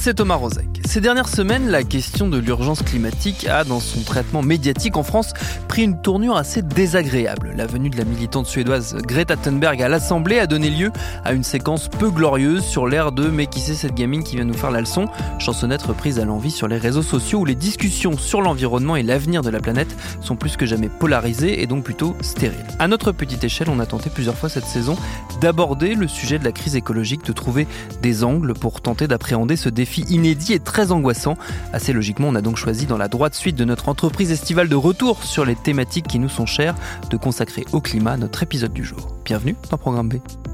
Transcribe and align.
C'est 0.00 0.14
Thomas 0.14 0.36
Rozek. 0.36 0.80
Ces 0.86 1.02
dernières 1.02 1.28
semaines, 1.28 1.68
la 1.68 1.82
question 1.82 2.26
de 2.26 2.38
l'urgence 2.38 2.80
climatique 2.80 3.46
a, 3.46 3.64
dans 3.64 3.80
son 3.80 4.00
traitement 4.00 4.40
médiatique 4.40 4.96
en 4.96 5.02
France, 5.02 5.34
pris 5.68 5.82
une 5.82 6.00
tournure 6.00 6.38
assez 6.38 6.62
désagréable. 6.62 7.52
La 7.54 7.66
venue 7.66 7.90
de 7.90 7.98
la 7.98 8.04
militante 8.04 8.46
suédoise 8.46 8.96
Greta 9.06 9.36
Thunberg 9.36 9.82
à 9.82 9.90
l'Assemblée 9.90 10.38
a 10.38 10.46
donné 10.46 10.70
lieu 10.70 10.90
à 11.22 11.32
une 11.32 11.44
séquence 11.44 11.88
peu 11.88 12.10
glorieuse 12.10 12.64
sur 12.64 12.88
l'air 12.88 13.12
de 13.12 13.28
Mais 13.28 13.46
qui 13.46 13.60
c'est 13.60 13.74
cette 13.74 13.94
gamine 13.94 14.24
qui 14.24 14.36
vient 14.36 14.46
nous 14.46 14.54
faire 14.54 14.70
la 14.70 14.80
leçon? 14.80 15.04
Chansonnette 15.38 15.82
reprise 15.82 16.18
à 16.18 16.24
l'envie 16.24 16.50
sur 16.50 16.66
les 16.66 16.78
réseaux 16.78 17.02
sociaux 17.02 17.40
où 17.40 17.44
les 17.44 17.54
discussions 17.54 18.16
sur 18.16 18.40
l'environnement 18.40 18.96
et 18.96 19.02
l'avenir 19.02 19.42
de 19.42 19.50
la 19.50 19.60
planète 19.60 19.94
sont 20.22 20.34
plus 20.34 20.56
que 20.56 20.64
jamais 20.64 20.88
polarisées 20.88 21.62
et 21.62 21.66
donc 21.66 21.84
plutôt 21.84 22.16
stériles. 22.22 22.56
À 22.78 22.88
notre 22.88 23.12
petite 23.12 23.44
échelle, 23.44 23.68
on 23.68 23.80
a 23.80 23.86
tenté 23.86 24.08
plusieurs 24.08 24.36
fois 24.36 24.48
cette 24.48 24.66
saison 24.66 24.96
d'aborder 25.42 25.94
le 25.94 26.08
sujet 26.08 26.38
de 26.38 26.44
la 26.44 26.52
crise 26.52 26.74
écologique, 26.74 27.26
de 27.26 27.32
trouver 27.32 27.66
des 28.00 28.24
angles 28.24 28.54
pour 28.54 28.80
tenter 28.80 29.06
d'appréhender 29.06 29.56
ce 29.56 29.68
défi 29.68 29.89
inédit 29.98 30.52
et 30.52 30.60
très 30.60 30.92
angoissant. 30.92 31.36
Assez 31.72 31.92
logiquement, 31.92 32.28
on 32.28 32.34
a 32.34 32.42
donc 32.42 32.56
choisi 32.56 32.86
dans 32.86 32.98
la 32.98 33.08
droite 33.08 33.34
suite 33.34 33.56
de 33.56 33.64
notre 33.64 33.88
entreprise 33.88 34.30
estivale 34.30 34.68
de 34.68 34.76
retour 34.76 35.24
sur 35.24 35.44
les 35.44 35.56
thématiques 35.56 36.06
qui 36.06 36.18
nous 36.18 36.28
sont 36.28 36.46
chères 36.46 36.74
de 37.10 37.16
consacrer 37.16 37.64
au 37.72 37.80
climat 37.80 38.16
notre 38.16 38.42
épisode 38.42 38.72
du 38.72 38.84
jour. 38.84 39.08
Bienvenue 39.24 39.56
dans 39.70 39.78
Programme 39.78 40.08
B. 40.08 40.49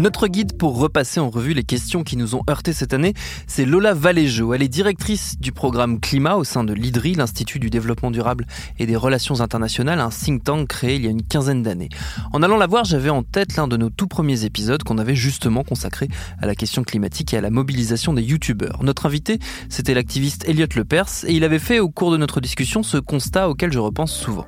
Notre 0.00 0.28
guide 0.28 0.56
pour 0.56 0.78
repasser 0.78 1.20
en 1.20 1.28
revue 1.28 1.52
les 1.52 1.62
questions 1.62 2.04
qui 2.04 2.16
nous 2.16 2.34
ont 2.34 2.40
heurté 2.48 2.72
cette 2.72 2.94
année, 2.94 3.12
c'est 3.46 3.66
Lola 3.66 3.92
Valéjo. 3.92 4.54
Elle 4.54 4.62
est 4.62 4.68
directrice 4.68 5.38
du 5.38 5.52
programme 5.52 6.00
Climat 6.00 6.36
au 6.36 6.44
sein 6.44 6.64
de 6.64 6.72
l'IDRI, 6.72 7.16
l'Institut 7.16 7.58
du 7.58 7.68
développement 7.68 8.10
durable 8.10 8.46
et 8.78 8.86
des 8.86 8.96
relations 8.96 9.42
internationales, 9.42 10.00
un 10.00 10.08
think 10.08 10.42
tank 10.42 10.68
créé 10.68 10.96
il 10.96 11.04
y 11.04 11.06
a 11.06 11.10
une 11.10 11.22
quinzaine 11.22 11.62
d'années. 11.62 11.90
En 12.32 12.42
allant 12.42 12.56
la 12.56 12.66
voir, 12.66 12.86
j'avais 12.86 13.10
en 13.10 13.22
tête 13.22 13.56
l'un 13.56 13.68
de 13.68 13.76
nos 13.76 13.90
tout 13.90 14.06
premiers 14.06 14.46
épisodes 14.46 14.82
qu'on 14.82 14.96
avait 14.96 15.14
justement 15.14 15.64
consacré 15.64 16.08
à 16.40 16.46
la 16.46 16.54
question 16.54 16.82
climatique 16.82 17.34
et 17.34 17.36
à 17.36 17.42
la 17.42 17.50
mobilisation 17.50 18.14
des 18.14 18.22
youtubeurs. 18.22 18.82
Notre 18.82 19.04
invité, 19.04 19.38
c'était 19.68 19.92
l'activiste 19.92 20.48
Elliot 20.48 20.66
Lepers 20.76 21.26
et 21.26 21.34
il 21.34 21.44
avait 21.44 21.58
fait 21.58 21.78
au 21.78 21.90
cours 21.90 22.10
de 22.10 22.16
notre 22.16 22.40
discussion 22.40 22.82
ce 22.82 22.96
constat 22.96 23.50
auquel 23.50 23.70
je 23.70 23.78
repense 23.78 24.14
souvent. 24.14 24.46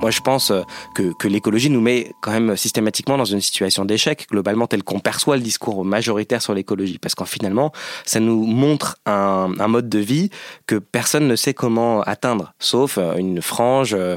Moi, 0.00 0.10
je 0.10 0.20
pense 0.20 0.50
euh, 0.50 0.62
que, 0.94 1.12
que 1.18 1.28
l'écologie 1.28 1.70
nous 1.70 1.80
met 1.80 2.12
quand 2.20 2.30
même 2.30 2.56
systématiquement 2.56 3.18
dans 3.18 3.24
une 3.24 3.40
situation 3.40 3.84
d'échec, 3.84 4.26
globalement, 4.30 4.66
tel 4.66 4.82
qu'on 4.82 5.00
perçoit 5.00 5.36
le 5.36 5.42
discours 5.42 5.84
majoritaire 5.84 6.40
sur 6.42 6.54
l'écologie. 6.54 6.98
Parce 6.98 7.14
qu'en 7.14 7.24
finalement, 7.24 7.72
ça 8.04 8.20
nous 8.20 8.44
montre 8.44 8.98
un, 9.06 9.52
un, 9.58 9.68
mode 9.68 9.88
de 9.88 9.98
vie 9.98 10.30
que 10.66 10.76
personne 10.76 11.26
ne 11.26 11.36
sait 11.36 11.54
comment 11.54 12.02
atteindre, 12.02 12.54
sauf 12.58 12.98
euh, 12.98 13.16
une 13.16 13.42
frange, 13.42 13.94
euh, 13.94 14.16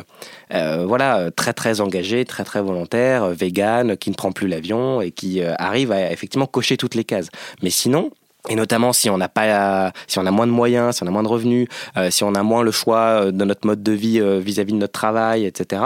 euh, 0.53 0.85
voilà, 0.85 1.31
très 1.31 1.53
très 1.53 1.81
engagée, 1.81 2.25
très 2.25 2.43
très 2.43 2.61
volontaire, 2.61 3.27
végane, 3.29 3.97
qui 3.97 4.09
ne 4.09 4.15
prend 4.15 4.31
plus 4.31 4.47
l'avion 4.47 5.01
et 5.01 5.11
qui 5.11 5.41
arrive 5.41 5.91
à 5.91 6.11
effectivement 6.11 6.45
cocher 6.45 6.77
toutes 6.77 6.95
les 6.95 7.03
cases. 7.03 7.29
Mais 7.63 7.69
sinon, 7.69 8.11
et 8.49 8.55
notamment 8.55 8.93
si 8.93 9.09
on 9.09 9.17
n'a 9.17 9.29
pas, 9.29 9.91
si 10.07 10.19
on 10.19 10.25
a 10.25 10.31
moins 10.31 10.47
de 10.47 10.51
moyens, 10.51 10.95
si 10.95 11.03
on 11.03 11.07
a 11.07 11.11
moins 11.11 11.23
de 11.23 11.27
revenus, 11.27 11.67
euh, 11.97 12.09
si 12.11 12.23
on 12.23 12.33
a 12.35 12.43
moins 12.43 12.63
le 12.63 12.71
choix 12.71 13.31
de 13.31 13.45
notre 13.45 13.67
mode 13.67 13.83
de 13.83 13.91
vie 13.91 14.19
vis-à-vis 14.19 14.71
-vis 14.71 14.75
de 14.75 14.79
notre 14.79 14.93
travail, 14.93 15.45
etc. 15.45 15.81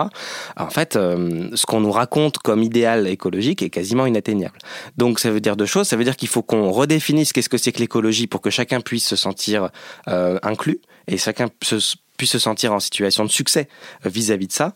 En 0.58 0.70
fait, 0.70 0.96
euh, 0.96 1.50
ce 1.54 1.66
qu'on 1.66 1.82
nous 1.82 1.92
raconte 1.92 2.38
comme 2.40 2.64
idéal 2.64 3.08
écologique 3.08 3.62
est 3.62 3.70
quasiment 3.70 4.06
inatteignable. 4.06 4.58
Donc 4.98 5.20
ça 5.20 5.32
veut 5.32 5.42
dire 5.42 5.56
deux 5.56 5.66
choses. 5.66 5.88
Ça 5.88 5.98
veut 5.98 6.04
dire 6.04 6.16
qu'il 6.16 6.28
faut 6.28 6.42
qu'on 6.42 6.72
redéfinisse 6.72 7.34
qu'est-ce 7.34 7.50
que 7.50 7.58
c'est 7.58 7.72
que 7.72 7.80
l'écologie 7.80 8.28
pour 8.28 8.42
que 8.42 8.50
chacun 8.50 8.82
puisse 8.82 9.08
se 9.08 9.16
sentir 9.16 9.70
euh, 10.08 10.38
inclus 10.44 10.80
et 11.08 11.18
chacun 11.18 11.48
se, 11.62 11.96
puisse 12.18 12.32
se 12.32 12.40
sentir 12.40 12.74
en 12.74 12.80
situation 12.80 13.26
de 13.26 13.30
succès 13.30 13.68
vis-à-vis 14.04 14.46
-vis 14.46 14.48
de 14.50 14.54
ça. 14.54 14.74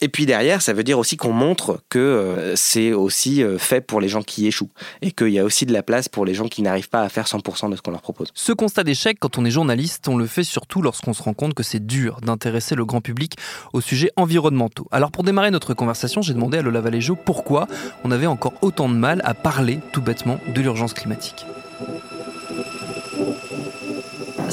Et 0.00 0.08
puis 0.08 0.26
derrière, 0.26 0.62
ça 0.62 0.72
veut 0.72 0.84
dire 0.84 0.98
aussi 0.98 1.16
qu'on 1.16 1.32
montre 1.32 1.80
que 1.88 1.98
euh, 1.98 2.56
c'est 2.56 2.92
aussi 2.92 3.42
euh, 3.42 3.58
fait 3.58 3.80
pour 3.80 4.00
les 4.00 4.08
gens 4.08 4.22
qui 4.22 4.46
échouent 4.46 4.70
et 5.02 5.12
qu'il 5.12 5.28
y 5.28 5.38
a 5.38 5.44
aussi 5.44 5.66
de 5.66 5.72
la 5.72 5.82
place 5.82 6.08
pour 6.08 6.24
les 6.24 6.34
gens 6.34 6.48
qui 6.48 6.62
n'arrivent 6.62 6.88
pas 6.88 7.02
à 7.02 7.08
faire 7.08 7.26
100% 7.26 7.70
de 7.70 7.76
ce 7.76 7.82
qu'on 7.82 7.90
leur 7.90 8.02
propose. 8.02 8.28
Ce 8.34 8.52
constat 8.52 8.84
d'échec, 8.84 9.18
quand 9.20 9.38
on 9.38 9.44
est 9.44 9.50
journaliste, 9.50 10.08
on 10.08 10.16
le 10.16 10.26
fait 10.26 10.44
surtout 10.44 10.82
lorsqu'on 10.82 11.12
se 11.12 11.22
rend 11.22 11.34
compte 11.34 11.54
que 11.54 11.62
c'est 11.62 11.84
dur 11.84 12.20
d'intéresser 12.20 12.74
le 12.74 12.84
grand 12.84 13.00
public 13.00 13.36
aux 13.72 13.80
sujets 13.80 14.10
environnementaux. 14.16 14.86
Alors 14.90 15.10
pour 15.10 15.24
démarrer 15.24 15.50
notre 15.50 15.74
conversation, 15.74 16.22
j'ai 16.22 16.34
demandé 16.34 16.58
à 16.58 16.62
Lola 16.62 16.80
Valéjo 16.80 17.16
pourquoi 17.16 17.66
on 18.04 18.10
avait 18.10 18.26
encore 18.26 18.54
autant 18.62 18.88
de 18.88 18.94
mal 18.94 19.20
à 19.24 19.34
parler 19.34 19.80
tout 19.92 20.02
bêtement 20.02 20.38
de 20.54 20.60
l'urgence 20.60 20.94
climatique 20.94 21.46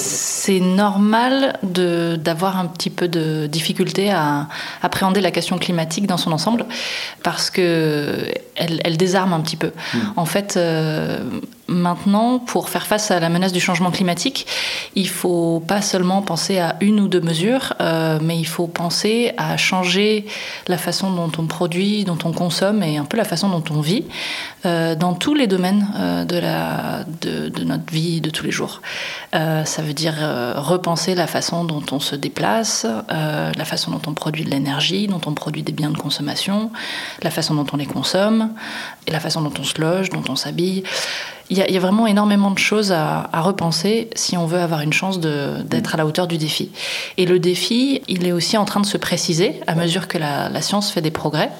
c'est 0.01 0.59
normal 0.59 1.57
d'avoir 1.63 2.57
un 2.57 2.65
petit 2.65 2.89
peu 2.89 3.07
de 3.07 3.47
difficulté 3.47 4.11
à 4.11 4.47
appréhender 4.81 5.21
la 5.21 5.31
question 5.31 5.57
climatique 5.57 6.07
dans 6.07 6.17
son 6.17 6.31
ensemble 6.31 6.65
parce 7.23 7.49
que 7.49 8.25
elle, 8.55 8.81
elle 8.83 8.97
désarme 8.97 9.33
un 9.33 9.39
petit 9.41 9.57
peu. 9.57 9.71
Mmh. 9.93 9.97
En 10.15 10.25
fait, 10.25 10.57
euh, 10.57 11.19
maintenant, 11.71 12.39
pour 12.39 12.69
faire 12.69 12.85
face 12.85 13.11
à 13.11 13.19
la 13.19 13.29
menace 13.29 13.51
du 13.51 13.59
changement 13.59 13.91
climatique, 13.91 14.45
il 14.95 15.09
faut 15.09 15.63
pas 15.65 15.81
seulement 15.81 16.21
penser 16.21 16.59
à 16.59 16.75
une 16.81 16.99
ou 16.99 17.07
deux 17.07 17.21
mesures, 17.21 17.73
euh, 17.79 18.19
mais 18.21 18.37
il 18.37 18.45
faut 18.45 18.67
penser 18.67 19.33
à 19.37 19.57
changer 19.57 20.25
la 20.67 20.77
façon 20.77 21.11
dont 21.11 21.31
on 21.37 21.47
produit, 21.47 22.03
dont 22.03 22.17
on 22.25 22.31
consomme 22.31 22.83
et 22.83 22.97
un 22.97 23.05
peu 23.05 23.17
la 23.17 23.23
façon 23.23 23.49
dont 23.49 23.63
on 23.71 23.81
vit 23.81 24.05
euh, 24.65 24.95
dans 24.95 25.13
tous 25.13 25.33
les 25.33 25.47
domaines 25.47 25.87
euh, 25.97 26.25
de, 26.25 26.37
la, 26.37 27.05
de, 27.21 27.63
notre 27.63 27.91
vie 27.91 28.21
de 28.21 28.29
tous 28.29 28.43
les 28.43 28.51
jours. 28.51 28.81
Ça 29.31 29.81
veut 29.81 29.93
dire 29.93 30.15
repenser 30.55 31.15
la 31.15 31.27
façon 31.27 31.63
dont 31.63 31.83
on 31.91 31.99
se 31.99 32.15
déplace, 32.15 32.85
la 33.09 33.65
façon 33.65 33.91
dont 33.91 34.01
on 34.07 34.13
produit 34.13 34.43
de 34.43 34.49
l'énergie, 34.49 35.07
dont 35.07 35.21
on 35.25 35.33
produit 35.33 35.63
des 35.63 35.71
biens 35.71 35.89
de 35.89 35.97
consommation, 35.97 36.71
la 37.21 37.31
façon 37.31 37.55
dont 37.55 37.65
on 37.71 37.77
les 37.77 37.85
consomme, 37.85 38.53
et 39.07 39.11
la 39.11 39.19
façon 39.19 39.41
dont 39.41 39.53
on 39.57 39.63
se 39.63 39.79
loge, 39.79 40.09
dont 40.09 40.23
on 40.27 40.35
s'habille 40.35 40.83
il 41.51 41.57
y, 41.57 41.77
a 41.77 41.79
vraiment 41.81 42.07
énormément 42.07 42.49
de 42.49 42.57
choses 42.57 42.93
à, 42.93 43.29
repenser 43.41 44.09
si 44.15 44.37
on 44.37 44.45
veut 44.45 44.59
avoir 44.59 44.79
une 44.79 44.93
chance 44.93 45.19
d'être 45.19 45.93
à 45.93 45.97
la 45.97 46.05
hauteur 46.05 46.25
du 46.25 46.37
défi. 46.37 46.71
Et 47.17 47.25
le 47.25 47.39
défi, 47.39 48.01
il 48.07 48.25
est 48.25 48.31
aussi 48.31 48.55
en 48.57 48.63
train 48.63 48.79
de 48.79 48.85
se 48.85 48.97
préciser 48.97 49.59
à 49.67 49.75
mesure 49.75 50.07
que 50.07 50.17
la, 50.17 50.61
science 50.61 50.91
fait 50.91 51.01
des 51.01 51.11
progrès. 51.11 51.51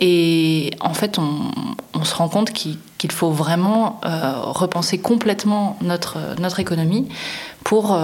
Et 0.00 0.72
en 0.80 0.92
fait, 0.92 1.20
on, 1.20 2.04
se 2.04 2.14
rend 2.16 2.28
compte 2.28 2.50
qu'il 2.50 3.12
faut 3.12 3.30
vraiment 3.30 4.00
repenser 4.02 4.98
complètement 4.98 5.78
notre, 5.82 6.18
notre 6.40 6.58
économie 6.58 7.06
pour 7.62 7.96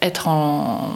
être 0.00 0.28
en, 0.28 0.90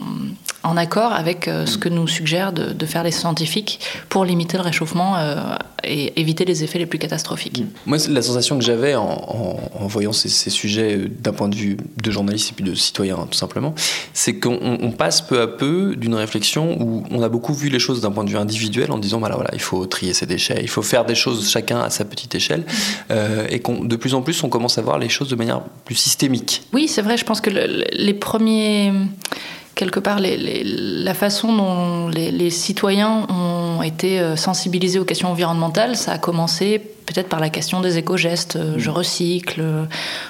en 0.65 0.77
accord 0.77 1.13
avec 1.13 1.47
euh, 1.47 1.65
ce 1.65 1.77
que 1.77 1.89
nous 1.89 2.07
suggèrent 2.07 2.51
de, 2.51 2.85
faire 2.85 3.03
les 3.03 3.11
scientifiques 3.11 3.79
pour 4.09 4.25
limiter 4.25 4.57
le 4.57 4.63
réchauffement 4.63 5.15
euh, 5.17 5.55
et 5.83 6.19
éviter 6.19 6.45
les 6.45 6.63
effets 6.63 6.79
les 6.79 6.85
plus 6.85 6.99
catastrophiques. 6.99 7.61
Mm. 7.61 7.67
Moi, 7.85 7.97
la 8.09 8.21
sensation 8.21 8.57
que 8.57 8.63
j'avais 8.63 8.95
en, 8.95 9.57
voyant 9.87 10.13
ces, 10.13 10.29
sujets 10.49 10.97
euh, 10.97 11.09
d'un 11.09 11.33
point 11.33 11.49
de 11.49 11.55
vue 11.55 11.77
de 12.01 12.11
journaliste 12.11 12.51
et 12.51 12.53
puis 12.53 12.63
de 12.63 12.73
citoyen, 12.73 13.15
tout 13.29 13.37
simplement, 13.37 13.73
c'est 14.13 14.39
qu'on 14.39 14.93
passe 14.97 15.21
peu 15.21 15.41
à 15.41 15.47
peu 15.47 15.95
d'une 15.95 16.15
réflexion 16.15 16.77
où 16.81 17.03
on 17.11 17.21
a 17.21 17.29
beaucoup 17.29 17.53
vu 17.53 17.69
les 17.69 17.79
choses 17.79 18.01
d'un 18.01 18.11
point 18.11 18.23
de 18.23 18.29
vue 18.29 18.37
individuel 18.37 18.91
en 18.91 18.97
disant, 18.97 19.19
voilà, 19.19 19.35
voilà, 19.35 19.51
il 19.53 19.61
faut 19.61 19.85
trier 19.85 20.13
ses 20.13 20.25
déchets, 20.25 20.59
il 20.61 20.69
faut 20.69 20.81
faire 20.81 21.05
des 21.05 21.15
choses 21.15 21.49
chacun 21.49 21.79
à 21.79 21.89
sa 21.89 22.05
petite 22.05 22.33
échelle, 22.35 22.63
et 23.49 23.59
qu'on 23.59 23.83
de 23.83 23.95
plus 23.95 24.13
en 24.13 24.21
plus, 24.21 24.43
on 24.43 24.49
commence 24.49 24.77
à 24.77 24.81
voir 24.81 24.97
les 24.97 25.09
choses 25.09 25.29
de 25.29 25.35
manière 25.35 25.61
plus 25.85 25.95
systémique. 25.95 26.63
Oui, 26.73 26.87
c'est 26.87 27.01
vrai, 27.01 27.17
je 27.17 27.25
pense 27.25 27.41
que 27.41 27.49
les 27.49 28.13
premiers 28.13 28.91
quelque 29.75 29.99
part 29.99 30.19
la 30.19 31.13
façon 31.13 31.55
dont 31.55 32.07
les, 32.07 32.49
citoyens 32.49 33.27
ont 33.29 33.83
été 33.83 34.19
euh, 34.19 34.35
sensibilisés 34.35 34.99
aux 34.99 35.05
questions 35.05 35.29
environnementales, 35.29 35.97
ça 35.97 36.13
a 36.13 36.17
commencé 36.17 36.79
peut-être 37.05 37.27
par 37.27 37.39
la 37.39 37.49
question 37.49 37.81
des 37.81 37.97
éco-gestes. 37.97 38.55
Euh, 38.55 38.75
je 38.77 38.89
mm. 38.89 38.93
recycle, 38.93 39.63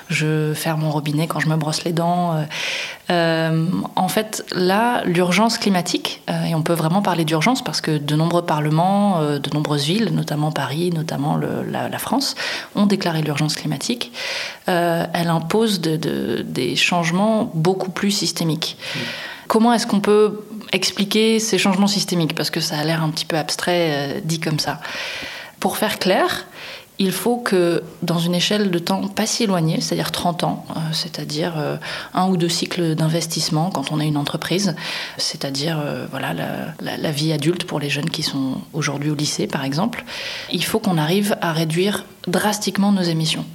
je 0.10 0.54
ferme 0.56 0.82
mon 0.82 0.90
robinet 0.90 1.28
quand 1.28 1.40
je 1.40 1.48
me 1.48 1.56
brosse 1.56 1.84
les 1.84 1.94
dents. 1.94 2.44
Euh, 3.12 3.68
en 3.96 4.08
fait, 4.08 4.44
là, 4.52 5.04
l'urgence 5.06 5.60
climatique, 5.60 6.24
et 6.28 6.56
on 6.56 6.64
peut 6.64 6.74
vraiment 6.74 7.04
parler 7.04 7.24
d'urgence 7.24 7.64
parce 7.64 7.82
que 7.82 7.98
de 7.98 8.16
nombreux 8.16 8.42
parlements, 8.42 9.22
de 9.22 9.54
nombreuses 9.54 9.86
villes, 9.86 10.10
notamment 10.12 10.52
Paris, 10.52 10.90
notamment 10.90 11.38
la, 11.38 12.00
France, 12.00 12.36
ont 12.76 12.88
déclaré 12.88 13.22
l'urgence 13.22 13.56
climatique. 13.56 14.12
elle 14.66 15.30
impose 15.30 15.82
des 15.82 16.76
changements 16.76 17.52
beaucoup 17.54 17.92
plus 17.92 18.12
systémiques. 18.12 18.78
Mm. 18.96 19.00
Comment 19.48 19.74
est-ce 19.74 19.88
qu'on 19.88 20.00
peut 20.00 20.42
expliquer 20.72 21.40
ces 21.40 21.58
changements 21.58 21.88
systémiques? 21.88 22.36
Parce 22.36 22.50
que 22.50 22.60
ça 22.60 22.78
a 22.78 22.84
l'air 22.84 23.04
un 23.04 23.10
petit 23.10 23.26
peu 23.26 23.38
abstrait 23.38 23.90
euh, 23.92 24.20
dit 24.24 24.40
comme 24.40 24.60
ça. 24.60 24.80
Pour 25.60 25.78
faire 25.78 26.00
clair, 26.00 26.46
il 26.98 27.12
faut 27.12 27.38
que 27.38 27.84
dans 28.02 28.20
une 28.20 28.36
échelle 28.36 28.72
de 28.72 28.80
temps 28.80 29.08
pas 29.08 29.26
si 29.26 29.44
éloignée, 29.44 29.82
c'est-à-dire 29.82 30.12
30 30.12 30.44
ans, 30.46 30.66
euh, 30.70 30.80
c'est-à-dire 30.94 31.54
euh, 31.58 31.78
un 32.14 32.28
ou 32.28 32.38
deux 32.38 32.50
cycles 32.50 32.96
d'investissement 32.96 33.70
quand 33.70 33.92
on 33.92 34.00
a 34.00 34.04
une 34.04 34.18
entreprise, 34.18 34.76
c'est-à-dire 35.18 35.78
voilà 36.10 36.34
la, 36.82 37.12
vie 37.12 37.34
adulte 37.34 37.66
pour 37.66 37.80
les 37.80 37.90
jeunes 37.90 38.10
qui 38.10 38.24
sont 38.24 38.62
aujourd'hui 38.74 39.10
au 39.10 39.16
lycée 39.16 39.48
par 39.48 39.64
exemple, 39.64 40.06
il 40.52 40.64
faut 40.64 40.80
qu'on 40.80 40.98
arrive 40.98 41.36
à 41.42 41.52
réduire 41.52 42.06
drastiquement 42.28 42.92
nos 42.92 43.04
émissions 43.04 43.46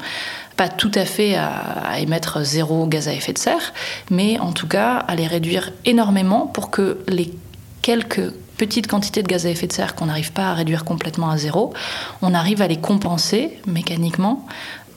pas 0.61 0.69
tout 0.69 0.93
à 0.95 1.07
fait 1.07 1.37
à, 1.37 1.99
émettre 2.01 2.45
zéro 2.45 2.85
gaz 2.85 3.09
à 3.09 3.15
effet 3.15 3.33
de 3.33 3.39
serre, 3.39 3.73
mais 4.11 4.39
en 4.39 4.53
tout 4.53 4.69
cas 4.69 4.97
à 4.97 5.15
les 5.15 5.27
réduire 5.27 5.73
énormément 5.87 6.47
pour 6.47 6.69
que 6.69 6.99
les 7.09 7.33
quelques 7.81 8.31
petites 8.59 8.87
quantités 8.87 9.23
de 9.23 9.27
gaz 9.27 9.47
à 9.47 9.49
effet 9.49 9.67
de 9.67 9.73
serre 9.73 9.95
qu'on 9.95 10.05
n'arrive 10.05 10.33
pas 10.33 10.51
à 10.51 10.53
réduire 10.53 10.85
complètement 10.85 11.31
à 11.31 11.39
zéro, 11.39 11.73
on 12.21 12.35
arrive 12.35 12.61
à 12.61 12.67
les 12.67 12.77
compenser 12.77 13.57
mécaniquement 13.67 14.45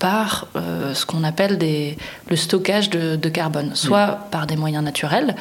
par 0.04 0.48
euh, 0.58 0.94
ce 0.94 1.06
qu'on 1.06 1.24
appelle 1.24 1.58
des, 1.58 1.98
le 2.30 2.36
stockage 2.36 2.90
de, 2.90 3.30
carbone, 3.30 3.72
soit 3.74 4.28
par 4.32 4.48
des 4.48 4.58
moyens 4.58 4.84
naturels, 4.84 5.34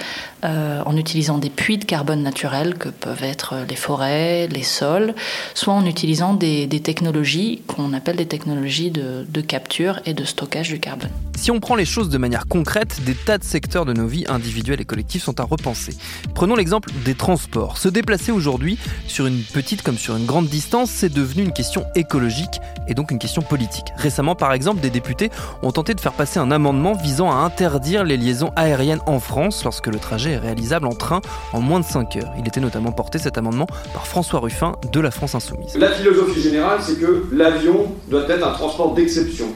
euh, 0.44 0.81
en 0.87 0.97
utilisant 0.97 1.38
des 1.38 1.50
puits 1.50 1.79
de 1.79 1.85
carbone 1.85 2.23
naturels 2.23 2.76
que 2.76 2.88
peuvent 2.88 3.25
être 3.25 3.56
les 3.69 3.75
forêts, 3.75 4.47
les 4.47 4.62
sols, 4.62 5.17
soit 5.55 5.75
en 5.75 5.85
utilisant 5.85 6.35
des, 6.35 6.69
technologies 6.81 7.62
qu'on 7.67 7.93
appelle 7.93 8.14
des 8.14 8.26
technologies 8.26 8.93
de, 8.93 9.26
de 9.29 9.41
capture 9.41 9.99
et 10.06 10.14
de 10.14 10.25
stockage 10.25 10.69
du 10.69 10.79
carbone. 10.79 11.11
Si 11.35 11.50
on 11.50 11.58
prend 11.58 11.75
les 11.75 11.85
choses 11.85 12.08
de 12.08 12.19
manière 12.19 12.47
concrète, 12.47 13.03
des 13.05 13.17
tas 13.17 13.38
de 13.38 13.43
secteurs 13.43 13.85
de 13.85 13.93
nos 13.93 14.06
vies 14.06 14.26
individuelles 14.29 14.81
et 14.81 14.85
collectives 14.85 15.23
sont 15.23 15.41
à 15.41 15.43
repenser. 15.43 15.97
Prenons 16.37 16.55
l'exemple 16.55 16.91
des 17.05 17.17
transports. 17.17 17.79
Se 17.79 17.88
déplacer 17.88 18.31
aujourd'hui, 18.31 18.79
sur 19.08 19.26
une 19.26 19.43
petite 19.43 19.82
comme 19.82 19.99
sur 19.99 20.15
une 20.15 20.25
grande 20.25 20.47
distance, 20.47 20.91
c'est 20.91 21.12
devenu 21.12 21.43
une 21.43 21.53
question 21.53 21.85
écologique 21.97 22.61
et 22.87 22.94
donc 22.94 23.11
une 23.11 23.19
question 23.19 23.43
politique. 23.43 23.87
Récemment, 23.97 24.37
par 24.37 24.52
exemple, 24.53 24.81
des 24.81 24.91
députés 24.91 25.31
ont 25.63 25.73
tenté 25.73 25.95
de 25.95 26.01
faire 26.01 26.13
passer 26.13 26.39
un 26.39 26.51
amendement 26.51 26.95
visant 26.95 27.31
à 27.31 27.37
interdire 27.37 28.05
les 28.05 28.17
liaisons 28.17 28.51
aériennes 28.57 29.01
en 29.07 29.21
France 29.21 29.65
lorsque 29.65 29.87
le 29.87 29.99
trajet 29.99 30.33
est 30.33 30.39
réalisable 30.39 30.87
en 30.87 30.95
train 30.95 31.21
en 31.53 31.61
moins 31.61 31.81
de 31.81 31.85
5 31.85 32.17
heures. 32.17 32.33
Il 32.39 32.47
était 32.47 32.61
notamment 32.61 32.93
porté 32.93 33.19
cet 33.19 33.39
amendement 33.39 33.67
par 33.93 34.07
François 34.07 34.41
Ruffin 34.41 34.73
de 34.91 35.01
la 35.01 35.11
France 35.11 35.35
Insoumise. 35.35 35.77
La 35.77 35.91
philosophie 35.91 36.41
générale, 36.41 36.79
c'est 36.81 36.99
que 36.99 37.27
l'avion 37.33 37.93
doit 38.09 38.29
être 38.29 38.47
un 38.47 38.53
transport 38.53 38.95
d'exception 38.95 39.47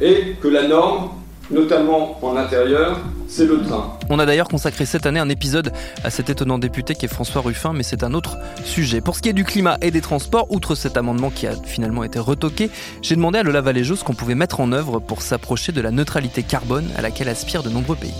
et 0.00 0.36
que 0.40 0.48
la 0.48 0.66
norme, 0.66 1.10
notamment 1.50 2.18
en 2.22 2.36
intérieur, 2.36 2.98
c'est 3.28 3.46
le 3.46 3.62
train. 3.62 3.98
On 4.10 4.18
a 4.18 4.26
d'ailleurs 4.26 4.48
consacré 4.48 4.86
cette 4.86 5.06
année 5.06 5.20
un 5.20 5.28
épisode 5.28 5.72
à 6.02 6.10
cet 6.10 6.30
étonnant 6.30 6.58
député 6.58 6.94
qui 6.94 7.06
est 7.06 7.08
François 7.08 7.42
Ruffin, 7.42 7.72
mais 7.72 7.82
c'est 7.82 8.02
un 8.04 8.14
autre 8.14 8.36
sujet. 8.64 9.00
Pour 9.00 9.16
ce 9.16 9.22
qui 9.22 9.28
est 9.28 9.34
du 9.34 9.44
climat 9.44 9.78
et 9.80 9.90
des 9.90 10.00
transports, 10.00 10.50
outre 10.50 10.74
cet 10.74 10.96
amendement 10.96 11.30
qui 11.30 11.46
a 11.46 11.52
finalement 11.64 12.04
été 12.04 12.18
retoqué, 12.18 12.70
j'ai 13.02 13.16
demandé 13.16 13.38
à 13.38 13.42
Lola 13.42 13.60
Valéjo 13.60 13.96
ce 13.96 14.04
qu'on 14.04 14.14
pouvait 14.14 14.34
mettre 14.34 14.60
en 14.60 14.72
œuvre 14.72 14.98
pour 14.98 15.22
s'approcher 15.22 15.72
de 15.72 15.80
la 15.80 15.90
neutralité 15.90 16.42
carbone 16.42 16.88
à 16.96 17.02
laquelle 17.02 17.28
aspirent 17.28 17.62
de 17.62 17.70
nombreux 17.70 17.96
pays. 17.96 18.14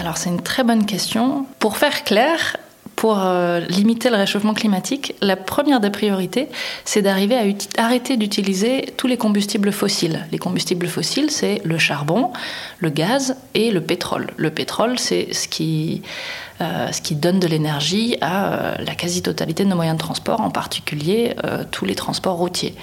Alors 0.00 0.16
c'est 0.16 0.30
une 0.30 0.42
très 0.42 0.64
bonne 0.64 0.86
question. 0.86 1.46
Pour 1.58 1.76
faire 1.76 2.04
clair, 2.04 2.56
pour 2.98 3.20
euh, 3.20 3.60
limiter 3.60 4.10
le 4.10 4.16
réchauffement 4.16 4.54
climatique, 4.54 5.14
la 5.22 5.36
première 5.36 5.78
des 5.78 5.88
priorités, 5.90 6.48
c'est 6.84 7.00
d'arriver 7.00 7.36
à 7.36 7.84
arrêter 7.84 8.16
d'utiliser 8.16 8.92
tous 8.96 9.06
les 9.06 9.16
combustibles 9.16 9.70
fossiles. 9.70 10.26
Les 10.32 10.38
combustibles 10.38 10.88
fossiles, 10.88 11.30
c'est 11.30 11.60
le 11.64 11.78
charbon, 11.78 12.32
le 12.80 12.90
gaz 12.90 13.36
et 13.54 13.70
le 13.70 13.80
pétrole. 13.80 14.26
Le 14.36 14.50
pétrole, 14.50 14.98
c'est 14.98 15.32
ce 15.32 15.46
qui, 15.46 16.02
euh, 16.60 16.90
ce 16.90 17.00
qui 17.00 17.14
donne 17.14 17.38
de 17.38 17.46
l'énergie 17.46 18.16
à 18.20 18.52
euh, 18.52 18.74
la 18.80 18.96
quasi-totalité 18.96 19.62
de 19.62 19.68
nos 19.68 19.76
moyens 19.76 19.96
de 19.96 20.02
transport, 20.02 20.40
en 20.40 20.50
particulier 20.50 21.36
tous 21.70 21.84
les 21.84 21.94
transports 21.94 22.36
routiers. 22.36 22.74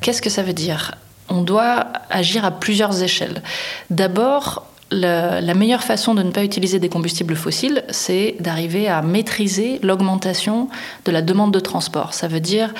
Qu'est-ce 0.00 0.22
que 0.22 0.30
ça 0.30 0.44
veut 0.44 0.54
dire? 0.54 0.94
On 1.28 1.42
doit 1.42 1.88
agir 2.08 2.46
à 2.46 2.52
plusieurs 2.52 3.02
échelles. 3.02 3.42
D'abord, 3.90 4.66
la, 4.90 5.54
meilleure 5.54 5.82
façon 5.82 6.14
de 6.14 6.22
ne 6.22 6.30
pas 6.30 6.44
utiliser 6.44 6.78
des 6.78 6.88
combustibles 6.88 7.36
fossiles, 7.36 7.84
c'est 7.90 8.36
d'arriver 8.40 8.88
à 8.88 9.02
maîtriser 9.02 9.80
l'augmentation 9.82 10.68
de 11.04 11.12
la 11.12 11.22
demande 11.22 11.52
de 11.52 11.60
transport. 11.60 12.14
Ça 12.14 12.28
veut 12.28 12.40
dire 12.40 12.72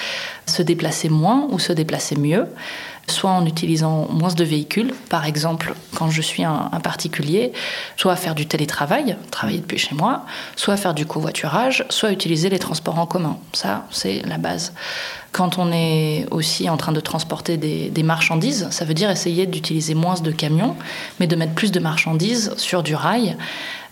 se 0.46 0.62
déplacer 0.62 1.08
moins 1.08 1.48
ou 1.50 1.58
se 1.58 1.72
déplacer 1.72 2.16
mieux 2.16 2.46
soit 3.08 3.30
en 3.30 3.46
utilisant 3.46 4.08
moins 4.10 4.32
de 4.32 4.44
véhicules, 4.44 4.92
par 5.08 5.26
exemple 5.26 5.74
quand 5.94 6.10
je 6.10 6.22
suis 6.22 6.44
un, 6.44 6.68
particulier, 6.82 7.52
soit 7.96 8.16
faire 8.16 8.34
du 8.34 8.46
télétravail, 8.46 9.16
travailler 9.30 9.58
depuis 9.58 9.78
chez 9.78 9.94
moi, 9.94 10.24
soit 10.56 10.76
faire 10.76 10.94
du 10.94 11.06
covoiturage, 11.06 11.84
soit 11.88 12.12
utiliser 12.12 12.48
les 12.48 12.58
transports 12.58 12.98
en 12.98 13.06
commun. 13.06 13.38
Ça, 13.52 13.86
c'est 13.90 14.22
la 14.26 14.38
base. 14.38 14.72
Quand 15.36 15.58
on 15.58 15.70
est 15.70 16.24
aussi 16.30 16.70
en 16.70 16.78
train 16.78 16.92
de 16.92 17.00
transporter 17.00 17.58
des, 17.58 18.02
marchandises, 18.02 18.68
ça 18.70 18.86
veut 18.86 18.94
dire 18.94 19.10
essayer 19.10 19.44
d'utiliser 19.44 19.92
moins 19.94 20.14
de 20.14 20.30
camions, 20.30 20.74
mais 21.20 21.26
de 21.26 21.36
mettre 21.36 21.52
plus 21.52 21.70
de 21.70 21.78
marchandises 21.78 22.54
sur 22.56 22.82
du 22.82 22.94
rail 22.94 23.36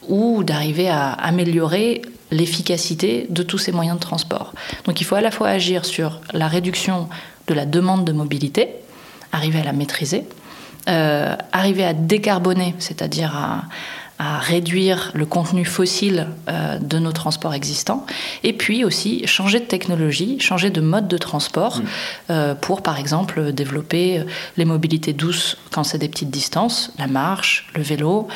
ou 0.09 0.43
d'arriver 0.43 0.89
à 0.89 1.13
améliorer 1.13 2.01
l'efficacité 2.31 3.27
de 3.29 3.43
tous 3.43 3.59
ces 3.59 3.73
moyens 3.73 3.99
de 3.99 4.03
transport. 4.03 4.55
Donc 4.87 5.03
il 5.03 5.05
faut 5.05 5.17
à 5.17 5.21
la 5.21 5.31
fois 5.31 5.49
agir 5.49 5.85
sur 5.85 6.23
la 6.33 6.49
réduction 6.49 7.11
de 7.47 7.53
la 7.53 7.67
demande 7.67 8.07
de 8.07 8.13
mobilité, 8.13 8.71
arriver 9.31 9.61
à 9.61 9.65
la 9.65 9.75
maîtriser, 9.75 10.25
euh, 10.89 11.37
arriver 11.53 11.85
à 11.85 11.93
décarboner, 11.93 12.75
c'est-à-dire 12.79 13.37
à, 13.37 13.65
réduire 14.41 15.11
le 15.15 15.27
contenu 15.27 15.65
fossile 15.65 16.29
euh, 16.49 16.79
de 16.79 16.99
nos 16.99 17.13
transports 17.13 17.55
existants, 17.55 18.07
et 18.43 18.53
puis 18.53 18.85
aussi 18.85 19.27
changer 19.27 19.61
de 19.61 19.65
technologie, 19.65 20.39
changer 20.41 20.71
de 20.71 20.81
mode 20.81 21.09
de 21.09 21.19
transport 21.19 21.79
mmh. 21.79 21.85
euh, 22.31 22.55
pour, 22.55 22.83
par 22.83 22.99
exemple, 22.99 23.53
développer 23.53 24.23
les 24.57 24.65
mobilités 24.65 25.13
douces 25.13 25.57
quand 25.71 25.85
c'est 25.85 25.99
des 25.99 26.09
petites 26.09 26.31
distances, 26.31 26.93
la 26.99 27.07
marche, 27.07 27.67
le 27.75 27.83
vélo, 27.83 28.29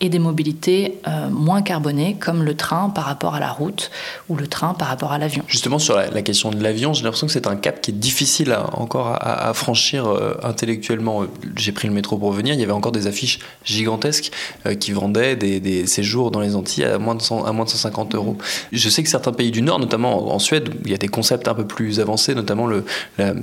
et 0.00 0.10
des 0.10 0.18
mobilités 0.18 0.98
euh, 1.08 1.30
moins 1.30 1.62
carbonées 1.62 2.16
comme 2.20 2.42
le 2.42 2.54
train 2.54 2.90
par 2.90 3.04
rapport 3.04 3.34
à 3.34 3.40
la 3.40 3.50
route 3.50 3.90
ou 4.28 4.36
le 4.36 4.46
train 4.46 4.74
par 4.74 4.88
rapport 4.88 5.12
à 5.12 5.18
l'avion. 5.18 5.42
Justement 5.48 5.78
sur 5.78 5.96
la, 5.96 6.22
question 6.22 6.50
de 6.50 6.62
l'avion, 6.62 6.92
j'ai 6.92 7.02
l'impression 7.02 7.26
que 7.26 7.32
c'est 7.32 7.46
un 7.46 7.56
cap 7.56 7.80
qui 7.80 7.92
est 7.92 7.94
difficile 7.94 8.54
encore 8.72 9.16
à, 9.20 9.54
franchir 9.54 10.06
euh, 10.06 10.36
intellectuellement. 10.42 11.24
J'ai 11.56 11.72
pris 11.72 11.88
le 11.88 11.94
métro 11.94 12.18
pour 12.18 12.32
venir, 12.32 12.52
il 12.52 12.60
y 12.60 12.62
avait 12.62 12.72
encore 12.72 12.92
des 12.92 13.06
affiches 13.06 13.38
gigantesques 13.64 14.32
euh, 14.66 14.74
qui 14.74 14.92
vendaient 14.92 15.34
des, 15.34 15.86
séjours 15.86 16.30
dans 16.30 16.40
les 16.40 16.56
Antilles 16.56 16.84
à 16.84 16.98
moins, 16.98 17.14
de 17.14 17.22
à 17.46 17.52
moins 17.52 17.64
de 17.64 17.70
150 17.70 18.14
euros. 18.14 18.36
Je 18.72 18.88
sais 18.88 19.02
que 19.02 19.08
certains 19.08 19.32
pays 19.32 19.50
du 19.50 19.62
Nord, 19.62 19.78
notamment 19.78 20.32
en 20.32 20.38
Suède, 20.38 20.74
il 20.84 20.90
y 20.90 20.94
a 20.94 20.98
des 20.98 21.08
concepts 21.08 21.48
un 21.48 21.54
peu 21.54 21.66
plus 21.66 22.00
avancés, 22.00 22.34
notamment 22.34 22.66
le, 22.66 22.84
il 23.18 23.34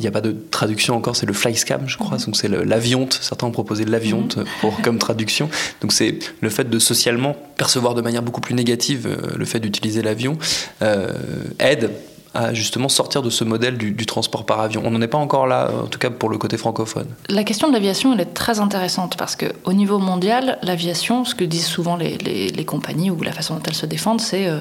n'y 0.00 0.06
a 0.06 0.10
pas 0.10 0.20
de 0.20 0.34
traduction 0.50 0.96
encore, 0.96 1.16
c'est 1.16 1.26
le 1.26 1.32
flyscam, 1.32 1.82
je 1.86 1.98
crois, 1.98 2.16
mm-hmm. 2.16 2.24
donc 2.26 2.36
c'est 2.36 2.48
l'avionte. 2.48 3.18
Certains 3.20 3.46
ont 3.46 3.52
proposé 3.52 3.84
l'avionte 3.84 4.38
pour 4.60 4.80
comme 4.80 4.98
traduction. 4.98 5.50
Donc 5.80 5.92
c'est 5.98 6.18
le 6.40 6.50
fait 6.50 6.70
de 6.70 6.78
socialement 6.78 7.34
percevoir 7.56 7.94
de 7.94 8.02
manière 8.02 8.22
beaucoup 8.22 8.40
plus 8.40 8.54
négative 8.54 9.06
euh, 9.06 9.36
le 9.36 9.44
fait 9.44 9.58
d'utiliser 9.58 10.00
l'avion 10.02 10.38
euh, 10.82 11.12
aide 11.58 11.90
à 12.34 12.54
justement 12.54 12.88
sortir 12.88 13.22
de 13.22 13.30
ce 13.30 13.42
modèle 13.42 13.78
du, 13.78 14.06
transport 14.06 14.44
par 14.44 14.60
avion 14.60 14.82
On 14.84 14.90
n'en 14.90 15.00
est 15.00 15.08
pas 15.08 15.18
encore 15.18 15.46
là, 15.46 15.70
en 15.84 15.86
tout 15.86 15.98
cas 15.98 16.10
pour 16.10 16.28
le 16.28 16.36
côté 16.36 16.56
francophone. 16.56 17.06
La 17.28 17.42
question 17.42 17.68
de 17.68 17.72
l'aviation, 17.72 18.12
elle 18.12 18.20
est 18.20 18.34
très 18.34 18.60
intéressante 18.60 19.16
parce 19.16 19.34
qu'au 19.34 19.72
niveau 19.72 19.98
mondial, 19.98 20.58
l'aviation, 20.62 21.24
ce 21.24 21.34
que 21.34 21.44
disent 21.44 21.66
souvent 21.66 21.96
les, 21.96 22.64
compagnies 22.66 23.10
ou 23.10 23.20
la 23.22 23.32
façon 23.32 23.54
dont 23.54 23.62
elles 23.66 23.74
se 23.74 23.86
défendent, 23.86 24.20
c'est 24.20 24.46
euh, 24.46 24.60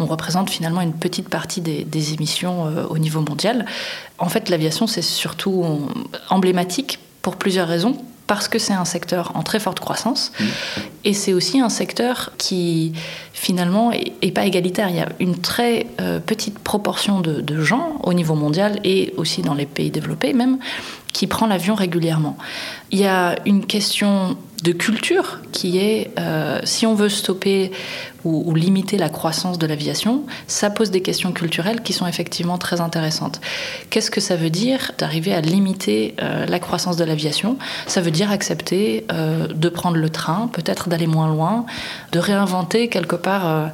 on 0.00 0.06
représente 0.06 0.50
finalement 0.50 0.80
une 0.80 0.92
petite 0.92 1.28
partie 1.28 1.60
des, 1.60 2.12
émissions 2.12 2.66
euh, 2.66 2.84
au 2.90 2.98
niveau 2.98 3.20
mondial. 3.20 3.64
En 4.18 4.28
fait, 4.28 4.50
l'aviation, 4.50 4.86
c'est 4.86 5.02
surtout 5.02 5.64
emblématique 6.30 6.98
pour 7.22 7.36
plusieurs 7.36 7.68
raisons 7.68 7.96
parce 8.26 8.48
que 8.48 8.58
c'est 8.58 8.72
un 8.72 8.84
secteur 8.84 9.32
en 9.34 9.42
très 9.42 9.60
forte 9.60 9.80
croissance 9.80 10.32
mmh. 10.38 10.44
et 11.04 11.14
c'est 11.14 11.32
aussi 11.32 11.60
un 11.60 11.68
secteur 11.68 12.32
qui 12.38 12.92
finalement 13.32 13.92
est, 13.92 14.30
pas 14.32 14.46
égalitaire. 14.46 14.88
Il 14.88 14.96
y 14.96 15.00
a 15.00 15.08
une 15.20 15.38
très 15.38 15.86
euh, 16.00 16.18
petite 16.18 16.58
proportion 16.58 17.20
de, 17.20 17.60
gens 17.60 17.98
au 18.02 18.14
niveau 18.14 18.34
mondial 18.34 18.80
et 18.84 19.12
aussi 19.16 19.42
dans 19.42 19.54
les 19.54 19.66
pays 19.66 19.90
développés 19.90 20.32
même 20.32 20.58
qui 21.14 21.26
prend 21.26 21.46
l'avion 21.46 21.74
régulièrement. 21.74 22.36
Il 22.90 22.98
y 22.98 23.06
a 23.06 23.36
une 23.46 23.64
question 23.64 24.36
de 24.62 24.72
culture 24.72 25.40
qui 25.52 25.78
est 25.78 26.10
euh, 26.18 26.58
si 26.64 26.86
on 26.86 26.94
veut 26.94 27.08
stopper 27.08 27.70
ou, 28.24 28.54
limiter 28.54 28.96
la 28.96 29.10
croissance 29.10 29.58
de 29.58 29.66
l'aviation, 29.66 30.24
ça 30.46 30.70
pose 30.70 30.90
des 30.90 31.02
questions 31.02 31.32
culturelles 31.32 31.82
qui 31.82 31.92
sont 31.92 32.06
effectivement 32.06 32.56
très 32.56 32.80
intéressantes. 32.80 33.42
Qu'est-ce 33.90 34.10
que 34.10 34.22
ça 34.22 34.34
veut 34.34 34.48
dire 34.48 34.92
d'arriver 34.96 35.34
à 35.34 35.42
limiter 35.42 36.14
euh, 36.22 36.46
la 36.46 36.58
croissance 36.58 36.96
de 36.96 37.04
l'aviation? 37.04 37.58
Ça 37.86 38.00
veut 38.00 38.10
dire 38.10 38.30
accepter 38.32 39.04
euh, 39.12 39.46
de 39.46 39.68
prendre 39.68 39.98
le 39.98 40.08
train, 40.08 40.48
peut-être 40.50 40.88
d'aller 40.88 41.06
moins 41.06 41.28
loin, 41.28 41.66
de 42.12 42.18
réinventer 42.18 42.88
quelque 42.88 43.16
part 43.16 43.70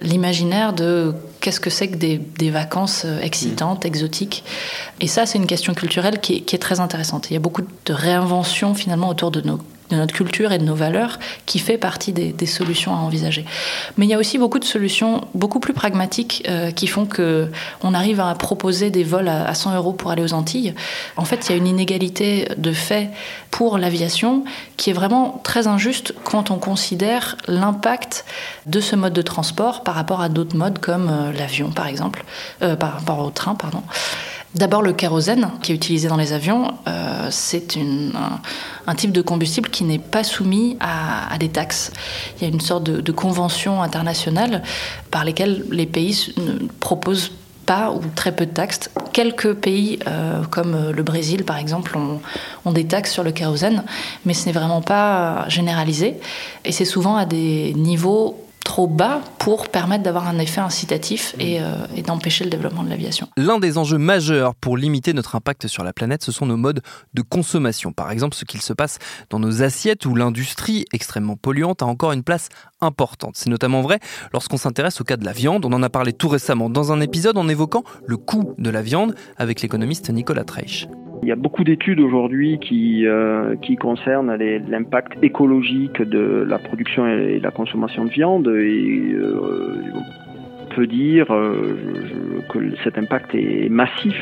l'imaginaire 0.00 0.72
de 0.72 1.12
qu'est-ce 1.40 1.60
que 1.60 1.70
c'est 1.70 1.88
que 1.88 1.96
des, 1.96 2.50
vacances 2.50 3.06
excitantes, 3.22 3.84
exotiques? 3.84 4.44
Et 5.00 5.06
ça, 5.06 5.26
c'est 5.26 5.38
une 5.38 5.46
question 5.46 5.74
culturelle 5.74 6.20
qui 6.20 6.36
est, 6.36 6.40
qui 6.40 6.56
est, 6.56 6.58
très 6.58 6.80
intéressante. 6.80 7.30
Il 7.30 7.34
y 7.34 7.36
a 7.36 7.40
beaucoup 7.40 7.62
de 7.62 7.92
réinventions 7.92 8.74
finalement 8.74 9.08
autour 9.08 9.30
de 9.30 9.40
nos 9.40 9.60
de 9.90 9.96
notre 9.96 10.14
culture 10.14 10.52
et 10.52 10.58
de 10.58 10.64
nos 10.64 10.74
valeurs 10.74 11.18
qui 11.46 11.58
fait 11.58 11.78
partie 11.78 12.12
des, 12.12 12.46
solutions 12.46 12.94
à 12.94 12.98
envisager. 12.98 13.44
Mais 13.96 14.06
il 14.06 14.08
y 14.08 14.14
a 14.14 14.18
aussi 14.18 14.38
beaucoup 14.38 14.58
de 14.58 14.64
solutions 14.64 15.26
beaucoup 15.34 15.60
plus 15.60 15.74
pragmatiques 15.74 16.44
euh, 16.48 16.70
qui 16.70 16.86
font 16.86 17.04
que 17.04 17.50
on 17.82 17.94
arrive 17.94 18.20
à 18.20 18.34
proposer 18.34 18.90
des 18.90 19.04
vols 19.04 19.28
à, 19.28 19.54
100 19.54 19.76
euros 19.76 19.92
pour 19.92 20.10
aller 20.10 20.22
aux 20.22 20.32
Antilles. 20.32 20.74
En 21.16 21.24
fait, 21.24 21.48
il 21.48 21.52
y 21.52 21.54
a 21.54 21.58
une 21.58 21.66
inégalité 21.66 22.48
de 22.56 22.72
fait 22.72 23.10
pour 23.50 23.78
l'aviation 23.78 24.44
qui 24.76 24.90
est 24.90 24.94
vraiment 24.94 25.40
très 25.44 25.66
injuste 25.66 26.14
quand 26.24 26.50
on 26.50 26.58
considère 26.58 27.36
l'impact 27.46 28.24
de 28.66 28.80
ce 28.80 28.96
mode 28.96 29.12
de 29.12 29.22
transport 29.22 29.82
par 29.82 29.94
rapport 29.94 30.20
à 30.20 30.28
d'autres 30.28 30.56
modes 30.56 30.78
comme 30.78 31.08
euh, 31.10 31.32
l'avion, 31.32 31.70
par 31.70 31.86
exemple, 31.86 32.24
euh, 32.62 32.76
par 32.76 32.94
rapport 32.94 33.18
au 33.20 33.30
train, 33.30 33.54
pardon. 33.54 33.82
D'abord, 34.54 34.80
le 34.80 34.92
kérosène 34.92 35.50
qui 35.62 35.72
est 35.72 35.74
utilisé 35.74 36.08
dans 36.08 36.16
les 36.16 36.32
avions, 36.32 36.72
euh, 36.86 37.28
c'est 37.30 37.78
un, 38.86 38.94
type 38.94 39.12
de 39.12 39.20
combustible 39.20 39.68
qui 39.68 39.84
n'est 39.84 39.98
pas 39.98 40.24
soumis 40.24 40.78
à, 40.80 41.36
des 41.38 41.50
taxes. 41.50 41.92
Il 42.36 42.48
y 42.48 42.50
a 42.50 42.52
une 42.52 42.60
sorte 42.60 42.84
de, 42.84 43.12
convention 43.12 43.82
internationale 43.82 44.62
par 45.10 45.24
lesquelles 45.24 45.64
les 45.70 45.86
pays 45.86 46.32
ne 46.38 46.66
proposent 46.80 47.32
pas 47.66 47.90
ou 47.90 48.00
très 48.14 48.34
peu 48.34 48.46
de 48.46 48.50
taxes. 48.50 48.90
Quelques 49.12 49.52
pays, 49.52 49.98
euh, 50.06 50.42
comme 50.50 50.92
le 50.92 51.02
Brésil 51.02 51.44
par 51.44 51.58
exemple, 51.58 51.98
ont, 51.98 52.20
ont, 52.64 52.72
des 52.72 52.86
taxes 52.86 53.12
sur 53.12 53.22
le 53.22 53.32
kérosène, 53.32 53.84
mais 54.24 54.32
ce 54.32 54.46
n'est 54.46 54.52
vraiment 54.52 54.80
pas 54.80 55.44
généralisé. 55.48 56.18
Et 56.64 56.72
c'est 56.72 56.86
souvent 56.86 57.16
à 57.16 57.26
des 57.26 57.74
niveaux 57.74 58.47
trop 58.64 58.86
bas 58.86 59.20
pour 59.38 59.68
permettre 59.68 60.02
d'avoir 60.02 60.26
un 60.26 60.38
effet 60.38 60.60
incitatif 60.60 61.34
et, 61.38 61.60
euh, 61.60 61.86
et 61.96 62.02
d'empêcher 62.02 62.44
le 62.44 62.50
développement 62.50 62.82
de 62.82 62.90
l'aviation. 62.90 63.28
L'un 63.36 63.58
des 63.58 63.78
enjeux 63.78 63.98
majeurs 63.98 64.54
pour 64.54 64.76
limiter 64.76 65.12
notre 65.12 65.36
impact 65.36 65.66
sur 65.68 65.84
la 65.84 65.92
planète, 65.92 66.22
ce 66.22 66.32
sont 66.32 66.46
nos 66.46 66.56
modes 66.56 66.82
de 67.14 67.22
consommation. 67.22 67.92
Par 67.92 68.10
exemple, 68.10 68.36
ce 68.36 68.44
qu'il 68.44 68.60
se 68.60 68.72
passe 68.72 68.98
dans 69.30 69.38
nos 69.38 69.62
assiettes 69.62 70.06
où 70.06 70.14
l'industrie 70.14 70.84
extrêmement 70.92 71.36
polluante 71.36 71.82
a 71.82 71.86
encore 71.86 72.12
une 72.12 72.22
place 72.22 72.48
importante. 72.80 73.36
C'est 73.36 73.50
notamment 73.50 73.82
vrai 73.82 74.00
lorsqu'on 74.32 74.56
s'intéresse 74.56 75.00
au 75.00 75.04
cas 75.04 75.16
de 75.16 75.24
la 75.24 75.32
viande. 75.32 75.64
On 75.64 75.72
en 75.72 75.82
a 75.82 75.90
parlé 75.90 76.12
tout 76.12 76.28
récemment 76.28 76.70
dans 76.70 76.92
un 76.92 77.00
épisode 77.00 77.38
en 77.38 77.48
évoquant 77.48 77.84
le 78.06 78.16
coût 78.16 78.54
de 78.58 78.70
la 78.70 78.82
viande 78.82 79.14
avec 79.36 79.62
l'économiste 79.62 80.10
Nicolas 80.10 80.44
Treich. 80.44 80.88
Il 81.22 81.28
y 81.28 81.32
a 81.32 81.36
beaucoup 81.36 81.64
d'études 81.64 82.00
aujourd'hui 82.00 82.58
qui, 82.58 83.06
euh, 83.06 83.56
qui 83.56 83.76
concernent 83.76 84.34
l'impact 84.34 85.22
écologique 85.22 86.00
de 86.00 86.44
la 86.48 86.58
production 86.58 87.06
et 87.06 87.40
la 87.40 87.50
consommation 87.50 88.04
de 88.04 88.10
viande 88.10 88.48
et 88.48 89.12
euh, 89.14 89.82
on 89.94 90.74
peut 90.74 90.86
dire 90.86 91.32
euh, 91.32 91.76
que 92.50 92.58
cet 92.84 92.98
impact 92.98 93.34
est 93.34 93.68
massif. 93.68 94.16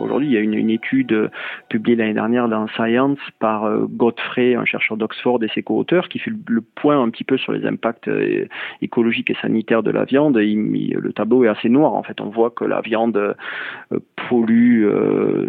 Aujourd'hui, 0.00 0.28
il 0.28 0.32
y 0.32 0.36
a 0.36 0.40
une, 0.40 0.70
étude 0.70 1.30
publiée 1.68 1.96
l'année 1.96 2.14
dernière 2.14 2.48
dans 2.48 2.66
Science 2.68 3.18
par 3.38 3.64
euh, 3.64 3.86
Godfrey, 3.88 4.54
un 4.54 4.64
chercheur 4.64 4.96
d'Oxford 4.96 5.42
et 5.42 5.48
ses 5.54 5.62
co-auteurs, 5.62 6.08
qui 6.08 6.18
fait 6.18 6.32
le 6.46 6.60
point 6.60 7.00
un 7.02 7.10
petit 7.10 7.24
peu 7.24 7.36
sur 7.36 7.52
les 7.52 7.66
impacts 7.66 8.08
euh, 8.08 8.46
écologiques 8.82 9.30
et 9.30 9.36
sanitaires 9.40 9.82
de 9.82 9.90
la 9.90 10.04
viande. 10.04 10.36
le 10.36 11.12
tableau 11.12 11.44
est 11.44 11.48
assez 11.48 11.68
noir. 11.68 11.94
En 11.94 12.02
fait, 12.02 12.20
on 12.20 12.30
voit 12.30 12.50
que 12.50 12.64
la 12.64 12.80
viande 12.80 13.16
euh, 13.16 13.98
pollue 14.28 14.86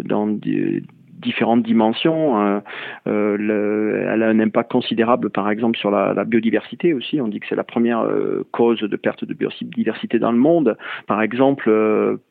dans 0.04 0.26
des 0.26 0.82
différentes 1.22 1.62
dimensions. 1.62 2.40
Euh, 2.40 2.60
euh, 3.06 4.12
elle 4.12 4.22
a 4.22 4.28
un 4.28 4.40
impact 4.40 4.70
considérable, 4.70 5.30
par 5.30 5.48
exemple, 5.48 5.78
sur 5.78 5.90
la, 5.90 6.24
biodiversité 6.24 6.92
aussi. 6.92 7.20
On 7.20 7.28
dit 7.28 7.40
que 7.40 7.46
c'est 7.48 7.56
la 7.56 7.64
première 7.64 8.00
euh, 8.00 8.46
cause 8.52 8.80
de 8.80 8.96
perte 8.96 9.24
de 9.24 9.32
biodiversité 9.32 10.18
dans 10.18 10.32
le 10.32 10.38
monde. 10.38 10.76
Par 11.06 11.22
exemple, 11.22 11.70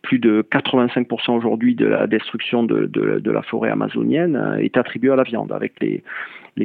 plus 0.01 0.19
de 0.19 0.45
85% 0.51 1.31
aujourd'hui 1.31 1.75
de 1.75 1.88
la 1.88 2.07
destruction 2.07 2.63
de, 2.63 3.31
la 3.31 3.41
forêt 3.41 3.69
amazonienne 3.69 4.57
est 4.60 4.77
attribuée 4.77 5.12
à 5.12 5.15
la 5.15 5.24
viande, 5.24 5.51
avec 5.51 5.74
les, 5.81 6.03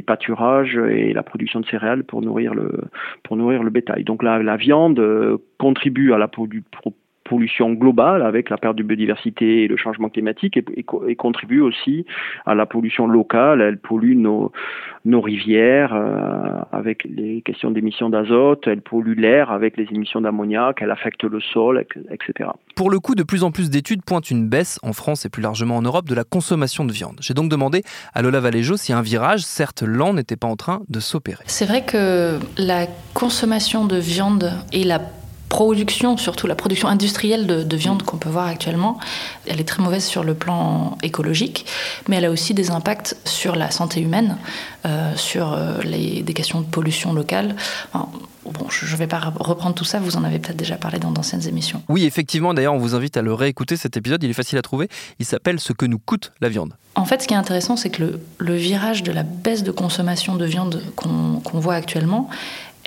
pâturages 0.05 0.77
et 0.77 1.13
la 1.13 1.23
production 1.23 1.59
de 1.59 1.65
céréales 1.65 2.03
pour 2.03 2.21
nourrir 2.21 2.53
le, 2.53 3.69
bétail. 3.69 4.03
Donc 4.03 4.21
la, 4.21 4.43
la 4.43 4.57
viande 4.57 5.01
contribue 5.57 6.13
à 6.13 6.17
la 6.17 6.27
production 6.27 6.93
pollution 7.27 7.73
globale 7.73 8.23
avec 8.23 8.49
la 8.49 8.57
perte 8.57 8.77
de 8.77 8.83
biodiversité 8.83 9.63
et 9.63 9.67
le 9.67 9.77
changement 9.77 10.09
climatique 10.09 10.57
et, 10.57 11.15
contribue 11.15 11.61
aussi 11.61 12.05
à 12.45 12.55
la 12.55 12.65
pollution 12.65 13.07
locale. 13.07 13.61
Elle 13.61 13.77
pollue 13.77 14.15
nos, 14.15 14.51
nos 15.05 15.21
rivières 15.21 15.93
euh, 15.93 16.61
avec 16.71 17.03
les 17.03 17.41
questions 17.41 17.71
d'émissions 17.71 18.09
d'azote, 18.09 18.67
elle 18.67 18.81
pollue 18.81 19.17
l'air 19.17 19.51
avec 19.51 19.77
les 19.77 19.87
émissions 19.91 20.21
d'ammoniac, 20.21 20.77
elle 20.81 20.91
affecte 20.91 21.23
le 21.23 21.39
sol, 21.39 21.85
etc. 22.11 22.49
Pour 22.75 22.89
le 22.89 22.99
coup, 22.99 23.15
de 23.15 23.23
plus 23.23 23.43
en 23.43 23.51
plus 23.51 23.69
d'études 23.69 24.03
pointent 24.03 24.31
une 24.31 24.47
baisse 24.47 24.79
en 24.83 24.93
France 24.93 25.25
et 25.25 25.29
plus 25.29 25.41
largement 25.41 25.77
en 25.77 25.81
Europe 25.81 26.07
de 26.07 26.15
la 26.15 26.23
consommation 26.23 26.85
de 26.85 26.91
viande. 26.91 27.17
J'ai 27.21 27.33
donc 27.33 27.49
demandé 27.49 27.83
à 28.13 28.21
Lola 28.21 28.39
Valéjo 28.39 28.77
si 28.77 28.93
un 28.93 29.01
virage, 29.01 29.41
certes 29.41 29.83
lent, 29.83 30.13
n'était 30.13 30.35
pas 30.35 30.47
en 30.47 30.55
train 30.55 30.81
de 30.89 30.99
s'opérer. 30.99 31.43
C'est 31.47 31.65
vrai 31.65 31.83
que 31.85 32.39
la 32.57 32.85
consommation 33.13 33.85
de 33.85 33.97
viande 33.97 34.51
et 34.71 34.83
la 34.83 34.99
production, 35.49 36.17
surtout 36.17 36.47
la 36.47 36.55
production 36.55 36.87
industrielle 36.87 37.47
de, 37.47 37.77
viande 37.77 38.03
qu'on 38.03 38.17
peut 38.17 38.29
voir 38.29 38.47
actuellement, 38.47 38.97
elle 39.45 39.59
est 39.59 39.67
très 39.67 39.83
mauvaise 39.83 40.03
sur 40.03 40.23
le 40.23 40.33
plan 40.33 40.97
écologique, 41.03 41.65
mais 42.07 42.17
elle 42.17 42.25
a 42.25 42.31
aussi 42.31 42.53
des 42.53 42.71
impacts 42.71 43.15
sur 43.25 43.55
la 43.55 43.71
santé 43.71 44.01
humaine, 44.01 44.37
euh, 44.85 45.15
sur 45.15 45.53
euh, 45.53 45.79
les, 45.83 46.21
des 46.21 46.33
questions 46.33 46.61
de 46.61 46.65
pollution 46.65 47.13
locale. 47.13 47.55
bon, 47.93 48.69
je 48.69 48.91
ne 48.91 48.97
vais 48.97 49.07
pas 49.07 49.19
reprendre 49.19 49.75
tout 49.75 49.85
ça, 49.85 49.99
vous 49.99 50.17
en 50.17 50.23
avez 50.23 50.39
peut-être 50.39 50.57
déjà 50.57 50.75
parlé 50.75 50.99
dans 50.99 51.11
d'anciennes 51.11 51.47
émissions. 51.47 51.83
Oui, 51.87 52.05
effectivement, 52.05 52.53
d'ailleurs, 52.53 52.73
on 52.73 52.79
vous 52.79 52.95
invite 52.95 53.15
à 53.17 53.21
le 53.21 53.33
réécouter, 53.33 53.77
cet 53.77 53.95
épisode, 53.95 54.23
il 54.23 54.29
est 54.29 54.33
facile 54.33 54.57
à 54.57 54.61
trouver. 54.61 54.89
Il 55.19 55.25
s'appelle 55.25 55.59
Ce 55.59 55.73
que 55.73 55.85
nous 55.85 55.99
coûte 55.99 56.31
la 56.41 56.49
viande. 56.49 56.73
En 56.95 57.05
fait, 57.05 57.21
ce 57.21 57.27
qui 57.27 57.35
est 57.35 57.37
intéressant, 57.37 57.75
c'est 57.75 57.91
que 57.91 58.01
le, 58.01 58.19
le, 58.39 58.55
virage 58.55 59.03
de 59.03 59.11
la 59.11 59.21
baisse 59.21 59.61
de 59.61 59.71
consommation 59.71 60.35
de 60.35 60.45
viande 60.45 60.81
qu'on 60.95 61.59
voit 61.59 61.75
actuellement, 61.75 62.27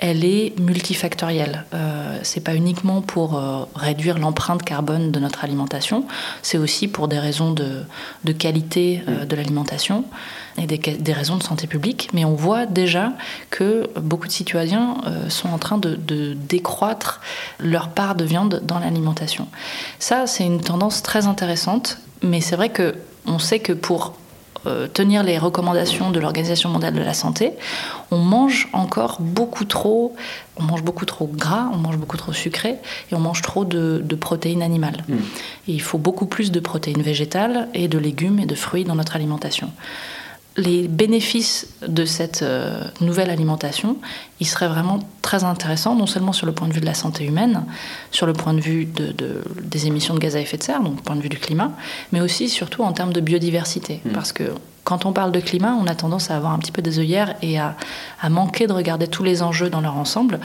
elle 0.01 0.25
est 0.25 0.59
multifactorielle. 0.59 1.63
Euh, 1.73 2.19
c'est 2.23 2.41
pas 2.41 2.55
uniquement 2.55 3.01
pour 3.01 3.37
euh, 3.37 3.65
réduire 3.75 4.17
l'empreinte 4.17 4.63
carbone 4.63 5.11
de 5.11 5.19
notre 5.19 5.43
alimentation, 5.43 6.05
c'est 6.41 6.57
aussi 6.57 6.87
pour 6.87 7.07
des 7.07 7.19
raisons 7.19 7.53
de, 7.53 7.83
de 8.23 8.31
qualité 8.33 9.03
euh, 9.07 9.25
de 9.25 9.35
l'alimentation 9.35 10.03
et 10.57 10.65
des, 10.65 10.77
des, 10.77 11.13
raisons 11.13 11.37
de 11.37 11.43
santé 11.43 11.67
publique. 11.67 12.09
Mais 12.13 12.25
on 12.25 12.33
voit 12.33 12.65
déjà 12.65 13.13
que 13.51 13.89
beaucoup 13.99 14.27
de 14.27 14.33
citoyens 14.33 14.97
euh, 15.05 15.29
sont 15.29 15.49
en 15.49 15.59
train 15.59 15.77
de, 15.77 15.95
de, 15.95 16.33
décroître 16.33 17.21
leur 17.59 17.89
part 17.89 18.15
de 18.15 18.25
viande 18.25 18.61
dans 18.63 18.79
l'alimentation. 18.79 19.47
Ça, 19.99 20.25
c'est 20.25 20.45
une 20.45 20.61
tendance 20.61 21.03
très 21.03 21.27
intéressante, 21.27 21.99
mais 22.23 22.41
c'est 22.41 22.55
vrai 22.55 22.69
que 22.69 22.95
on 23.27 23.37
sait 23.37 23.59
que 23.59 23.73
pour 23.73 24.15
euh, 24.67 24.87
tenir 24.87 25.23
les 25.23 25.37
recommandations 25.37 26.11
de 26.11 26.19
l'Organisation 26.19 26.69
mondiale 26.69 26.93
de 26.93 27.01
la 27.01 27.13
santé, 27.13 27.53
on 28.11 28.17
mange 28.17 28.69
encore 28.73 29.17
beaucoup 29.19 29.65
trop, 29.65 30.15
on 30.57 30.63
mange 30.63 30.83
beaucoup 30.83 31.05
trop 31.05 31.27
gras, 31.27 31.69
on 31.73 31.77
mange 31.77 31.97
beaucoup 31.97 32.17
trop 32.17 32.33
sucré 32.33 32.77
et 33.11 33.15
on 33.15 33.19
mange 33.19 33.41
trop 33.41 33.65
de, 33.65 34.03
protéines 34.19 34.61
animales. 34.61 35.03
Hmm. 35.07 35.17
il 35.67 35.81
faut 35.81 35.97
beaucoup 35.97 36.25
plus 36.25 36.51
de 36.51 36.59
protéines 36.59 37.01
végétales 37.01 37.69
et 37.73 37.87
de 37.87 37.97
légumes 37.97 38.39
et 38.39 38.45
de 38.45 38.55
fruits 38.55 38.83
dans 38.83 38.95
notre 38.95 39.15
alimentation. 39.15 39.71
Les 40.57 40.87
bénéfices 40.87 41.67
de 41.87 42.03
cette 42.03 42.41
euh, 42.41 42.83
nouvelle 42.99 43.29
alimentation, 43.29 43.97
ils 44.39 44.47
seraient 44.47 44.67
vraiment 44.67 44.99
très 45.21 45.43
intéressants, 45.43 45.95
non 45.95 46.07
seulement 46.07 46.33
sur 46.33 46.45
le 46.45 46.51
point 46.51 46.67
de 46.67 46.73
vue 46.73 46.81
de 46.81 46.85
la 46.85 46.93
santé 46.93 47.25
humaine, 47.25 47.63
sur 48.11 48.25
le 48.25 48.33
point 48.33 48.53
de 48.53 48.59
vue 48.59 48.85
de, 48.85 49.13
des 49.61 49.87
émissions 49.87 50.13
de 50.13 50.19
gaz 50.19 50.35
à 50.35 50.41
effet 50.41 50.57
de 50.57 50.63
serre, 50.63 50.81
donc 50.81 51.01
point 51.03 51.15
de 51.15 51.21
vue 51.21 51.29
du 51.29 51.39
climat, 51.39 51.71
mais 52.11 52.19
aussi 52.19 52.49
surtout 52.49 52.83
en 52.83 52.91
termes 52.91 53.13
de 53.13 53.21
biodiversité. 53.21 54.01
Mmh. 54.03 54.09
Parce 54.11 54.33
que 54.33 54.43
quand 54.83 55.05
on 55.05 55.13
parle 55.13 55.31
de 55.31 55.39
climat, 55.39 55.77
on 55.79 55.85
a 55.85 55.95
tendance 55.95 56.31
à 56.31 56.35
avoir 56.35 56.51
un 56.51 56.59
petit 56.59 56.71
peu 56.71 56.81
des 56.81 56.99
œillères 56.99 57.35
et 57.41 57.59
à, 57.59 57.75
manquer 58.29 58.67
de 58.67 58.73
regarder 58.73 59.07
tous 59.07 59.23
les 59.23 59.43
enjeux 59.43 59.69
dans 59.69 59.79
leur 59.79 59.95
ensemble. 59.95 60.39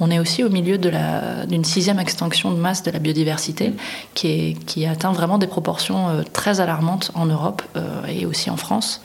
On 0.00 0.10
est 0.10 0.18
aussi 0.18 0.42
au 0.42 0.48
milieu 0.48 0.78
d'une 0.78 1.64
sixième 1.64 2.00
extinction 2.00 2.50
de 2.50 2.56
masse 2.56 2.82
de 2.82 2.90
la 2.90 2.98
biodiversité 2.98 3.68
mmh. 3.68 3.76
qui, 4.14 4.28
est, 4.28 4.64
qui 4.64 4.86
atteint 4.86 5.12
vraiment 5.12 5.38
des 5.38 5.46
proportions 5.46 6.08
euh, 6.08 6.22
très 6.32 6.60
alarmantes 6.60 7.12
en 7.14 7.26
Europe 7.26 7.62
euh, 7.76 8.06
et 8.08 8.26
aussi 8.26 8.50
en 8.50 8.56
France 8.56 9.02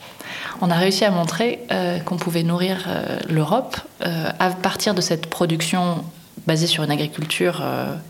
on 0.61 0.69
a 0.69 0.75
réussi 0.75 1.05
à 1.05 1.11
montrer 1.11 1.59
euh, 1.71 1.99
qu'on 1.99 2.17
pouvait 2.17 2.43
nourrir 2.43 2.85
euh, 2.87 3.19
l'Europe 3.29 3.77
euh, 4.05 4.29
à 4.39 4.49
partir 4.51 4.93
de 4.93 5.01
cette 5.01 5.27
production 5.27 6.03
basée 6.45 6.67
sur 6.67 6.83
une 6.83 6.91
agriculture 6.91 7.63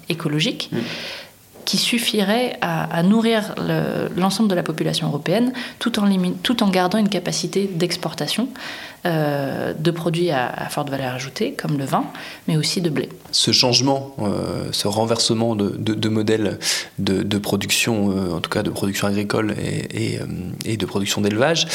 écologique. 0.10 0.70
Mm. 0.72 0.78
qui 1.66 1.78
suffirait 1.78 2.58
à, 2.62 3.04
nourrir 3.04 3.56
l'ensemble 4.16 4.48
de 4.48 4.56
la 4.56 4.64
population 4.64 5.08
européenne 5.08 5.52
tout 5.80 6.00
en, 6.00 6.08
tout 6.44 6.64
en 6.64 6.70
gardant 6.70 6.98
une 6.98 7.10
capacité 7.10 7.68
d'exportation 7.68 8.48
de 9.04 9.92
produits 9.92 10.30
à, 10.32 10.70
forte 10.70 10.90
valeur 10.90 11.16
ajoutée, 11.16 11.54
comme 11.54 11.78
le 11.78 11.84
vin, 11.84 12.06
mais 12.48 12.56
aussi 12.56 12.80
de 12.80 12.90
blé. 12.90 13.10
Ce 13.32 13.52
changement, 13.52 14.16
ce 14.72 14.88
renversement 14.88 15.56
de, 15.56 15.70
de, 15.76 16.10
modèle 16.10 16.60
de, 17.00 17.38
production, 17.38 18.36
en 18.36 18.40
tout 18.40 18.50
cas 18.50 18.64
de 18.64 18.70
production 18.70 19.08
agricole 19.08 19.54
et, 19.60 20.20
et 20.64 20.78
de 20.78 20.86
production 20.86 21.20
d'élevage, 21.20 21.68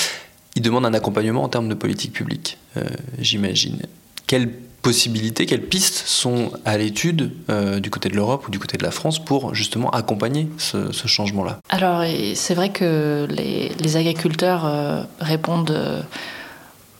il 0.56 0.62
demande 0.62 0.84
un 0.86 0.94
accompagnement 0.94 1.42
en 1.42 1.48
termes 1.48 1.68
de 1.68 1.74
politique 1.74 2.12
publique, 2.12 2.58
euh, 2.76 2.82
j'imagine. 3.18 3.80
Quelles 4.26 4.50
possibilités, 4.82 5.46
quelles 5.46 5.62
pistes 5.62 6.02
sont 6.06 6.50
à 6.64 6.76
l'étude 6.76 7.30
euh, 7.48 7.78
du 7.78 7.88
côté 7.88 8.08
de 8.08 8.16
l'Europe 8.16 8.48
ou 8.48 8.50
du 8.50 8.58
côté 8.58 8.76
de 8.76 8.82
la 8.82 8.90
France 8.90 9.24
pour 9.24 9.54
justement 9.54 9.90
accompagner 9.90 10.48
ce, 10.58 10.90
changement-là? 11.06 11.60
Alors, 11.68 12.04
c'est 12.34 12.54
vrai 12.54 12.70
que 12.70 13.26
les, 13.30 13.96
agriculteurs 13.96 14.66
euh, 14.66 15.02
répondent 15.20 16.04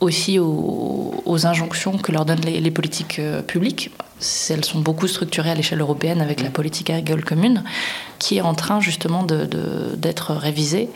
aussi 0.03 0.39
aux, 0.39 1.47
injonctions 1.47 1.97
que 1.97 2.13
leur 2.13 2.25
donnent 2.25 2.41
les, 2.41 2.71
politiques 2.71 3.21
publiques. 3.47 3.91
Elles 4.51 4.65
sont 4.65 4.81
beaucoup 4.81 5.09
structurées 5.09 5.51
à 5.51 5.55
l'échelle 5.55 5.81
européenne 5.81 6.21
avec 6.21 6.43
la 6.43 6.51
politique 6.51 6.91
agricole 6.91 7.25
commune, 7.25 7.65
qui 8.19 8.37
est 8.37 8.41
en 8.43 8.55
train 8.55 8.81
justement 8.81 9.25
d'être 9.25 10.33
révisée. 10.35 10.91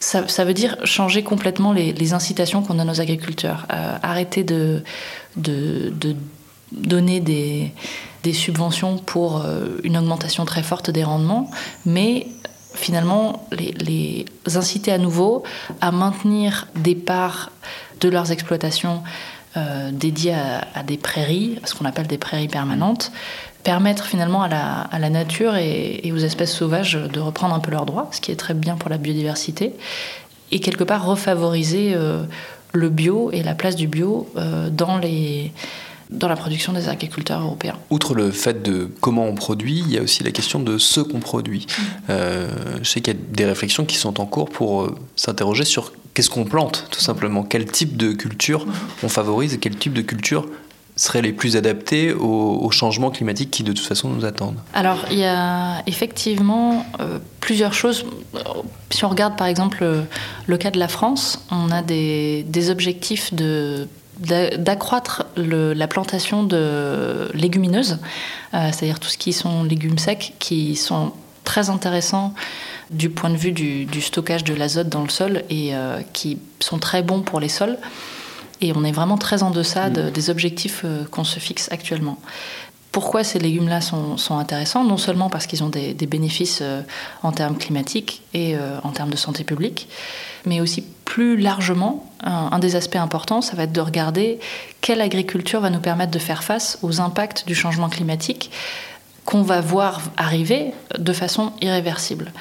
Ça, 0.00 0.44
veut 0.44 0.54
dire 0.54 0.76
changer 0.84 1.22
complètement 1.22 1.72
les, 1.72 2.12
incitations 2.12 2.62
qu'on 2.62 2.74
donne 2.74 2.90
aux 2.90 3.00
agriculteurs. 3.00 3.66
Euh, 3.72 3.96
arrêter 4.02 4.44
de, 4.44 4.82
de, 5.36 5.92
donner 6.72 7.20
des, 7.20 7.72
des, 8.22 8.32
subventions 8.32 8.98
pour 8.98 9.42
euh, 9.42 9.78
une 9.82 9.96
augmentation 9.96 10.44
très 10.44 10.62
forte 10.62 10.90
des 10.90 11.04
rendements, 11.04 11.50
mais 11.86 12.26
finalement 12.74 13.46
les, 13.52 13.72
les 13.72 14.56
inciter 14.56 14.92
à 14.92 14.98
nouveau 14.98 15.42
à 15.80 15.92
maintenir 15.92 16.68
des 16.74 16.94
parts 16.94 17.50
de 18.02 18.08
leurs 18.08 18.32
exploitations 18.32 19.02
euh, 19.56 19.90
dédiées 19.92 20.34
à, 20.34 20.82
des 20.82 20.96
prairies, 20.96 21.58
ce 21.64 21.74
qu'on 21.74 21.84
appelle 21.84 22.06
des 22.06 22.18
prairies 22.18 22.48
permanentes, 22.48 23.12
permettre 23.62 24.06
finalement 24.06 24.42
à 24.42 24.48
la, 24.48 25.10
nature 25.10 25.56
et, 25.56 26.10
aux 26.12 26.18
espèces 26.18 26.52
sauvages 26.54 26.94
de 26.94 27.20
reprendre 27.20 27.54
un 27.54 27.60
peu 27.60 27.70
leurs 27.70 27.86
droits, 27.86 28.08
ce 28.12 28.20
qui 28.20 28.32
est 28.32 28.36
très 28.36 28.54
bien 28.54 28.76
pour 28.76 28.90
la 28.90 28.98
biodiversité, 28.98 29.74
et 30.50 30.60
quelque 30.60 30.84
part 30.84 31.04
refavoriser 31.04 31.92
euh, 31.94 32.24
le 32.72 32.88
bio 32.88 33.30
et 33.30 33.42
la 33.42 33.54
place 33.54 33.76
du 33.76 33.86
bio 33.86 34.28
euh, 34.36 34.68
dans 34.70 34.98
les 34.98 35.52
dans 36.10 36.28
la 36.28 36.36
production 36.36 36.74
des 36.74 36.90
agriculteurs 36.90 37.40
européens. 37.40 37.78
Outre 37.88 38.14
le 38.14 38.30
fait 38.32 38.62
de 38.62 38.90
comment 39.00 39.24
on 39.24 39.34
produit, 39.34 39.78
il 39.78 39.90
y 39.90 39.96
a 39.96 40.02
aussi 40.02 40.22
la 40.22 40.30
question 40.30 40.60
de 40.60 40.76
ce 40.76 41.00
qu'on 41.00 41.20
produit. 41.20 41.66
Mmh. 41.78 42.12
je 42.82 42.84
sais 42.86 43.00
qu'il 43.00 43.14
y 43.14 43.16
a 43.16 43.20
des 43.30 43.46
réflexions 43.46 43.86
qui 43.86 43.96
sont 43.96 44.20
en 44.20 44.26
cours 44.26 44.50
pour 44.50 44.90
s'interroger 45.16 45.64
sur 45.64 45.90
qu'est-ce 46.14 46.30
qu'on 46.30 46.44
plante, 46.44 46.86
tout 46.90 47.00
simplement? 47.00 47.42
Quel 47.42 47.66
type 47.66 47.96
de 47.96 48.12
culture 48.12 48.66
on 49.02 49.08
favorise 49.08 49.58
quel 49.60 49.76
type 49.76 49.92
de 49.92 50.02
culture 50.02 50.46
seraient 50.94 51.22
les 51.22 51.32
plus 51.32 51.56
adaptés 51.56 52.12
aux, 52.12 52.70
changements 52.70 53.10
climatiques 53.10 53.50
qui 53.50 53.62
de 53.62 53.72
toute 53.72 53.86
façon 53.86 54.10
nous 54.10 54.24
attendent? 54.24 54.58
Alors 54.74 55.04
il 55.10 55.18
y 55.18 55.24
a 55.24 55.82
effectivement 55.86 56.86
euh, 57.00 57.18
plusieurs 57.40 57.74
choses. 57.74 58.04
Si 58.90 59.04
on 59.04 59.08
regarde 59.08 59.36
par 59.36 59.46
exemple 59.46 59.86
le, 60.46 60.56
cas 60.56 60.70
de 60.70 60.78
la 60.78 60.88
France, 60.88 61.44
on 61.50 61.70
a 61.70 61.82
des, 61.82 62.70
objectifs 62.70 63.32
de 63.34 63.88
d'accroître 64.20 65.24
la 65.36 65.88
plantation 65.88 66.44
de 66.44 67.28
légumineuses, 67.34 67.98
euh, 68.54 68.68
c'est-à-dire 68.70 69.00
tout 69.00 69.08
ce 69.08 69.18
qui 69.18 69.32
sont 69.32 69.64
légumes 69.64 69.98
secs, 69.98 70.34
qui 70.38 70.76
sont 70.76 71.12
très 71.44 71.70
intéressants 71.70 72.34
du 72.90 73.10
point 73.10 73.30
de 73.30 73.36
vue 73.36 73.52
du, 73.52 74.00
stockage 74.00 74.44
de 74.44 74.54
l'azote 74.54 74.88
dans 74.88 75.02
le 75.02 75.08
sol 75.08 75.44
et 75.50 75.74
euh, 75.74 76.00
qui 76.12 76.38
sont 76.60 76.78
très 76.78 77.02
bons 77.02 77.22
pour 77.22 77.40
les 77.40 77.48
sols. 77.48 77.78
Et 78.60 78.72
on 78.76 78.84
est 78.84 78.92
vraiment 78.92 79.18
très 79.18 79.42
en 79.42 79.50
deçà 79.50 79.88
mm. 79.88 80.10
des 80.10 80.30
objectifs 80.30 80.82
euh, 80.84 81.04
qu'on 81.10 81.24
se 81.24 81.40
fixe 81.40 81.70
actuellement. 81.72 82.18
Pourquoi 82.92 83.24
ces 83.24 83.38
légumes-là 83.38 83.80
sont, 83.80 84.18
intéressants? 84.38 84.84
Non 84.84 84.98
seulement 84.98 85.30
parce 85.30 85.46
qu'ils 85.46 85.64
ont 85.64 85.70
des, 85.70 85.94
bénéfices 85.94 86.58
euh, 86.60 86.82
en 87.22 87.32
termes 87.32 87.56
climatiques 87.56 88.20
et 88.34 88.54
en 88.82 88.90
termes 88.90 89.08
de 89.08 89.16
santé 89.16 89.44
publique, 89.44 89.88
mais 90.44 90.60
aussi 90.60 90.84
plus 91.06 91.38
largement, 91.38 92.10
un, 92.22 92.58
des 92.58 92.76
aspects 92.76 92.96
importants, 92.96 93.40
ça 93.40 93.56
va 93.56 93.62
être 93.62 93.72
de 93.72 93.80
regarder 93.80 94.38
quelle 94.82 95.00
agriculture 95.00 95.60
va 95.60 95.70
nous 95.70 95.80
permettre 95.80 96.10
de 96.10 96.18
faire 96.18 96.44
face 96.44 96.78
aux 96.82 97.00
impacts 97.00 97.46
du 97.46 97.54
changement 97.54 97.88
climatique 97.88 98.50
qu'on 99.32 99.40
va 99.40 99.62
voir 99.62 100.02
arriver 100.18 100.74
de 100.98 101.12
façon 101.14 101.52
irréversible. 101.62 102.32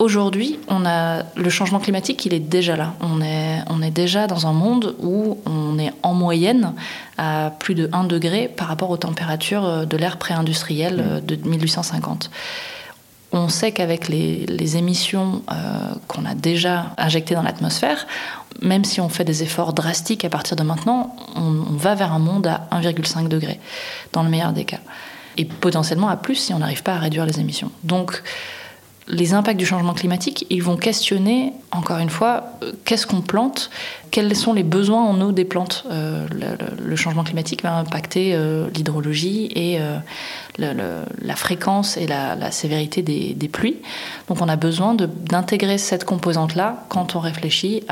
Aujourd'hui, 0.00 0.58
on 0.66 0.84
a 0.84 1.22
le 1.36 1.50
changement 1.50 1.78
climatique, 1.78 2.26
il 2.26 2.34
est 2.34 2.40
déjà 2.40 2.74
là. 2.74 2.94
On 3.00 3.22
est, 3.22 3.60
on 3.70 3.80
est 3.80 3.92
déjà 3.92 4.26
dans 4.26 4.48
un 4.48 4.52
monde 4.52 4.96
où 4.98 5.38
on 5.46 5.78
est 5.78 5.92
en 6.02 6.12
moyenne 6.12 6.72
à 7.16 7.52
plus 7.60 7.76
de 7.76 7.88
1 7.92 8.04
degré 8.04 8.48
par 8.48 8.66
rapport 8.66 8.90
aux 8.90 8.96
températures 8.96 9.86
de 9.86 9.96
l'ère 9.96 10.16
pré-industrielle 10.16 11.20
mmh. 11.22 11.26
de 11.26 11.36
1850. 11.48 12.28
On 13.30 13.48
sait 13.48 13.70
qu'avec 13.70 14.08
les, 14.08 14.76
émissions 14.76 15.42
euh, 15.52 15.54
qu'on 16.08 16.24
a 16.24 16.34
déjà 16.34 16.86
injectées 16.98 17.36
dans 17.36 17.42
l'atmosphère, 17.42 18.08
même 18.62 18.84
si 18.84 19.00
on 19.00 19.08
fait 19.08 19.24
des 19.24 19.44
efforts 19.44 19.74
drastiques 19.74 20.24
à 20.24 20.28
partir 20.28 20.56
de 20.56 20.64
maintenant, 20.64 21.14
on, 21.36 21.40
on 21.40 21.76
va 21.76 21.94
vers 21.94 22.12
un 22.12 22.18
monde 22.18 22.48
à 22.48 22.66
1,5 22.72 23.28
degré, 23.28 23.60
dans 24.12 24.24
le 24.24 24.28
meilleur 24.28 24.52
des 24.52 24.64
cas. 24.64 24.80
Et 25.36 25.44
potentiellement 25.44 26.08
à 26.08 26.16
plus 26.16 26.36
si 26.36 26.54
on 26.54 26.58
n'arrive 26.58 26.82
pas 26.82 26.94
à 26.94 26.98
réduire 26.98 27.26
les 27.26 27.40
émissions. 27.40 27.70
Donc, 27.82 28.22
les 29.06 29.34
impacts 29.34 29.58
du 29.58 29.66
changement 29.66 29.92
climatique, 29.92 30.46
ils 30.50 30.62
vont 30.62 30.76
questionner, 30.76 31.52
encore 31.70 31.98
une 31.98 32.08
fois, 32.08 32.44
euh, 32.62 32.72
qu'est-ce 32.84 33.06
qu'on 33.06 33.20
plante, 33.20 33.70
quels 34.10 34.34
sont 34.34 34.52
les 34.52 34.62
besoins 34.62 35.02
en 35.02 35.20
eau 35.20 35.32
des 35.32 35.44
plantes. 35.44 35.84
Euh, 35.90 36.26
le, 36.30 36.96
changement 36.96 37.24
climatique 37.24 37.62
va 37.62 37.76
impacter 37.76 38.34
euh, 38.34 38.68
l'hydrologie 38.74 39.50
et 39.54 39.78
la 40.58 41.36
fréquence 41.36 41.96
et 41.96 42.06
la, 42.06 42.50
sévérité 42.50 43.02
des, 43.02 43.48
pluies. 43.48 43.76
Donc 44.28 44.40
on 44.40 44.48
a 44.48 44.56
besoin 44.56 44.94
d'intégrer 44.94 45.78
cette 45.78 46.04
composante-là 46.04 46.84
quand 46.88 47.16
on 47.16 47.20
réfléchit 47.20 47.82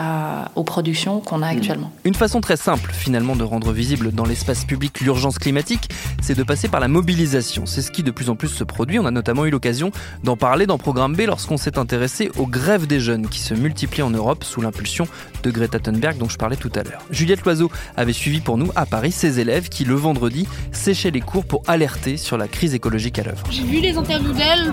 aux 0.57 0.65
productions 0.65 1.21
qu'on 1.21 1.43
a 1.43 1.53
hmm. 1.53 1.57
actuellement. 1.57 1.93
Une 2.05 2.15
façon 2.15 2.41
très 2.41 2.57
simple 2.57 2.93
finalement 2.93 3.37
de 3.37 3.45
rendre 3.45 3.73
visible 3.73 4.13
dans 4.13 4.25
l'espace 4.25 4.65
public 4.65 5.01
l'urgence 5.01 5.39
climatique, 5.39 5.89
c'est 6.21 6.37
de 6.37 6.43
passer 6.43 6.69
par 6.69 6.81
la 6.81 6.89
mobilisation. 6.89 7.67
C'est 7.67 7.83
ce 7.83 7.91
qui 7.91 8.03
de 8.03 8.11
plus 8.11 8.31
en 8.31 8.37
plus 8.37 8.49
se 8.49 8.65
produit. 8.65 8.99
On 8.99 9.07
a 9.07 9.11
notamment 9.11 9.45
eu 9.45 9.51
l'occasion 9.51 9.91
d'en 10.25 10.37
parler 10.37 10.67
dans 10.67 10.79
Programme 10.79 11.15
B 11.15 11.23
lorsqu'on 11.27 11.57
s'est 11.57 11.79
intéressé 11.79 12.31
aux 12.39 12.47
grèves 12.47 12.87
des 12.87 13.01
jeunes 13.01 13.29
qui 13.29 13.41
se 13.41 13.55
multiplient 13.55 14.03
en 14.03 14.11
Europe 14.11 14.45
sous 14.45 14.61
l'impulsion 14.61 15.07
de 15.43 15.51
Greta 15.51 15.79
Thunberg 15.79 16.19
dont 16.19 16.29
je 16.29 16.39
parlais 16.39 16.57
tout 16.57 16.73
à 16.75 16.83
l'heure. 16.83 17.03
Juliette 17.11 17.43
Loiseau 17.45 17.71
avait 17.97 18.13
suivi 18.13 18.41
pour 18.41 18.59
nous 18.59 18.71
à 18.77 18.87
Paris 18.87 19.13
ses 19.13 19.41
élèves 19.41 19.69
qui 19.69 19.85
le 19.85 19.95
vendredi 19.95 20.47
séchaient 20.73 21.11
les 21.11 21.21
cours 21.21 21.45
pour 21.45 21.63
alerter 21.67 22.17
sur 22.17 22.37
la 22.39 22.49
crise 22.53 22.75
écologique 22.75 23.19
à 23.19 23.25
l'œuvre. 23.25 23.43
J'ai 23.51 23.65
vu 23.65 23.81
les 23.81 23.97
interviews 23.97 24.33
d'elle, 24.33 24.73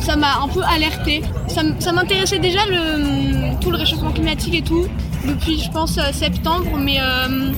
ça 0.00 0.16
m'a 0.16 0.40
un 0.40 0.48
peu 0.48 0.62
alerté. 0.62 1.22
Ça, 1.48 1.92
m'intéressait 1.92 2.38
déjà 2.38 2.60
le, 2.66 3.58
tout 3.60 3.70
le 3.70 3.76
réchauffement 3.76 4.12
climatique 4.12 4.54
et 4.54 4.62
tout, 4.62 4.86
depuis 5.26 5.58
je 5.60 5.70
pense 5.70 5.98
euh, 5.98 6.12
septembre, 6.12 6.78
mais, 6.78 6.98
euh, 7.00 7.52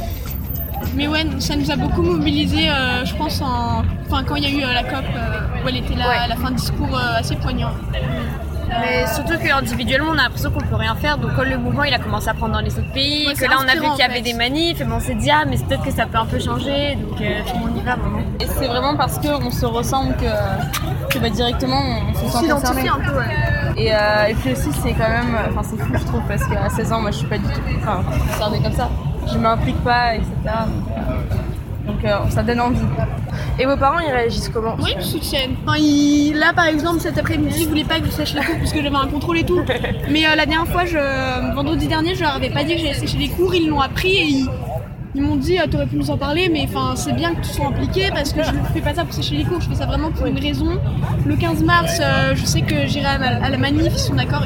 mais 0.94 1.08
ouais, 1.08 1.26
ça 1.38 1.56
nous 1.56 1.70
a 1.70 1.76
beaucoup 1.76 2.02
mobilisé, 2.02 2.68
euh, 2.68 3.04
je 3.04 3.14
pense, 3.14 3.40
en, 3.42 3.84
enfin, 4.06 4.24
quand 4.24 4.36
il 4.36 4.44
y 4.44 4.46
a 4.46 4.50
eu 4.50 4.60
la 4.60 4.82
COP, 4.82 5.04
où 5.64 5.68
elle 5.68 5.76
était 5.76 5.94
là, 5.94 6.22
à 6.22 6.28
la 6.28 6.36
fin 6.36 6.50
de 6.50 6.56
discours 6.56 6.96
assez 6.96 7.36
poignant. 7.36 7.72
Mais 8.80 9.06
surtout 9.06 9.38
qu'individuellement, 9.38 10.10
on 10.10 10.18
a 10.18 10.24
l'impression 10.24 10.50
qu'on 10.50 10.60
peut 10.60 10.76
rien 10.76 10.94
faire. 10.96 11.18
Donc, 11.18 11.32
quand 11.36 11.44
le 11.44 11.58
mouvement 11.58 11.84
il 11.84 11.94
a 11.94 11.98
commencé 11.98 12.28
à 12.28 12.34
prendre 12.34 12.54
dans 12.54 12.60
les 12.60 12.76
autres 12.78 12.92
pays, 12.92 13.32
que 13.34 13.44
là 13.44 13.56
on 13.60 13.68
a 13.68 13.74
vu 13.74 13.80
qu'il 13.90 13.98
y 13.98 14.02
avait 14.02 14.20
des 14.22 14.34
manifs, 14.34 14.80
et 14.80 14.84
bon, 14.84 14.96
on 14.96 15.00
s'est 15.00 15.14
dit, 15.14 15.30
ah, 15.30 15.44
mais 15.46 15.56
c'est 15.56 15.66
peut-être 15.66 15.84
que 15.84 15.90
ça 15.90 16.06
peut 16.06 16.18
un 16.18 16.26
peu 16.26 16.38
changer. 16.38 16.96
Donc, 16.96 17.20
euh, 17.20 17.40
on 17.54 17.78
y 17.78 17.82
va 17.82 17.96
maintenant. 17.96 18.22
Et 18.40 18.46
c'est 18.46 18.66
vraiment 18.66 18.96
parce 18.96 19.18
qu'on 19.18 19.50
se 19.50 19.66
ressemble 19.66 20.16
que, 20.16 21.12
que 21.12 21.18
bah, 21.18 21.30
directement 21.30 21.80
on 22.10 22.14
se 22.14 22.38
sent 22.38 22.48
concerné. 22.48 22.88
un 22.88 23.00
peu, 23.00 23.80
Et, 23.80 23.94
euh, 23.94 24.26
et 24.28 24.34
puis 24.34 24.52
aussi, 24.52 24.70
c'est 24.82 24.92
quand 24.92 25.08
même. 25.08 25.36
Enfin, 25.50 25.62
c'est 25.62 25.82
fou, 25.82 25.92
je 25.94 26.04
trouve, 26.04 26.22
parce 26.26 26.44
qu'à 26.44 26.68
16 26.70 26.92
ans, 26.92 27.00
moi, 27.00 27.10
je 27.10 27.18
suis 27.18 27.26
pas 27.28 27.38
du 27.38 27.44
tout. 27.44 27.60
Enfin, 27.80 28.02
concernée 28.30 28.62
comme 28.62 28.72
ça. 28.72 28.88
Je 29.30 29.38
m'implique 29.38 29.82
pas, 29.84 30.14
etc. 30.16 30.26
Donc, 30.44 30.88
euh, 30.96 31.51
ça 32.30 32.42
donne 32.42 32.60
envie. 32.60 32.80
Et 33.58 33.66
vos 33.66 33.76
parents, 33.76 33.98
ils 34.00 34.10
réagissent 34.12 34.48
comment? 34.48 34.76
Oui, 34.82 34.90
ils 34.92 34.96
me 34.98 35.02
soutiennent. 35.02 35.54
Enfin, 35.66 35.76
ils- 35.78 36.32
Là, 36.34 36.52
par 36.54 36.66
exemple, 36.66 37.00
cet 37.00 37.18
après-midi, 37.18 37.62
ils 37.62 37.68
voulaient 37.68 37.84
pas 37.84 38.00
que 38.00 38.06
je 38.06 38.10
sèche 38.10 38.34
les 38.34 38.40
cours 38.40 38.56
parce 38.58 38.72
que 38.72 38.82
j'avais 38.82 38.96
un 38.96 39.06
contrôle 39.06 39.38
et 39.38 39.44
tout. 39.44 39.60
Mais 40.10 40.24
euh, 40.26 40.34
la 40.36 40.46
dernière 40.46 40.66
fois, 40.66 40.84
je... 40.84 41.54
vendredi 41.54 41.86
dernier, 41.86 42.14
je 42.14 42.22
leur 42.22 42.34
avais 42.36 42.50
pas 42.50 42.64
dit 42.64 42.74
que 42.74 42.80
j'allais 42.80 42.94
sécher 42.94 43.18
les 43.18 43.28
cours. 43.28 43.54
Ils 43.54 43.68
l'ont 43.68 43.80
appris 43.80 44.12
et 44.16 44.22
ils, 44.24 44.48
ils 45.14 45.22
m'ont 45.22 45.36
dit, 45.36 45.58
euh, 45.58 45.66
t'aurais 45.70 45.86
pu 45.86 45.96
nous 45.96 46.10
en 46.10 46.16
parler, 46.16 46.48
mais 46.52 46.66
enfin, 46.68 46.94
c'est 46.96 47.12
bien 47.12 47.34
que 47.34 47.42
tu 47.42 47.50
sois 47.52 47.66
impliqué 47.66 48.08
parce 48.14 48.32
que 48.32 48.42
je 48.42 48.50
ne 48.50 48.56
fais 48.72 48.80
pas 48.80 48.94
ça 48.94 49.04
pour 49.04 49.12
sécher 49.12 49.36
les 49.36 49.44
cours. 49.44 49.60
Je 49.60 49.68
fais 49.68 49.74
ça 49.76 49.86
vraiment 49.86 50.10
pour 50.10 50.26
une 50.26 50.38
raison. 50.38 50.78
Le 51.26 51.36
15 51.36 51.62
mars, 51.62 52.00
euh, 52.00 52.34
je 52.34 52.44
sais 52.44 52.62
que 52.62 52.86
j'irai 52.86 53.06
à, 53.06 53.18
ma- 53.18 53.44
à 53.44 53.48
la 53.50 53.58
manif. 53.58 53.92
Ils 53.92 53.98
sont 53.98 54.14
d'accord. 54.14 54.44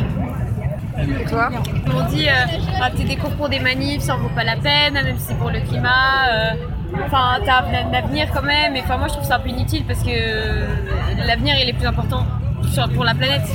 Et 0.99 1.25
toi? 1.31 1.51
Ils 1.87 1.93
m'ont 1.93 2.05
dit, 2.09 2.27
euh, 2.29 2.81
rater 2.81 3.05
des 3.05 3.17
cours 3.17 3.31
pour 3.33 3.49
des 3.49 3.61
manifs, 3.61 4.01
ça 4.03 4.17
en 4.17 4.19
vaut 4.19 4.31
pas 4.35 4.45
la 4.45 4.57
peine, 4.57 4.95
même 4.95 5.17
si 5.19 5.27
c'est 5.29 5.39
pour 5.39 5.51
le 5.51 5.61
climat. 5.61 6.55
Enfin, 7.05 7.39
t'as 7.45 7.65
un 7.65 7.93
avenir 7.93 8.29
quand 8.33 8.43
même. 8.43 8.77
Et 8.77 8.83
enfin, 8.83 8.97
moi, 8.97 9.09
je 9.09 9.15
trouve 9.15 9.25
ça 9.25 9.37
un 9.37 9.41
peu 9.41 9.49
inutile 9.49 9.85
parce 9.87 10.03
que 10.03 11.27
l'avenir, 11.27 11.57
il 11.63 11.69
est 11.69 11.73
plus 11.73 11.87
important 11.87 12.25
pour 12.95 13.05
la 13.05 13.15
planète. 13.15 13.47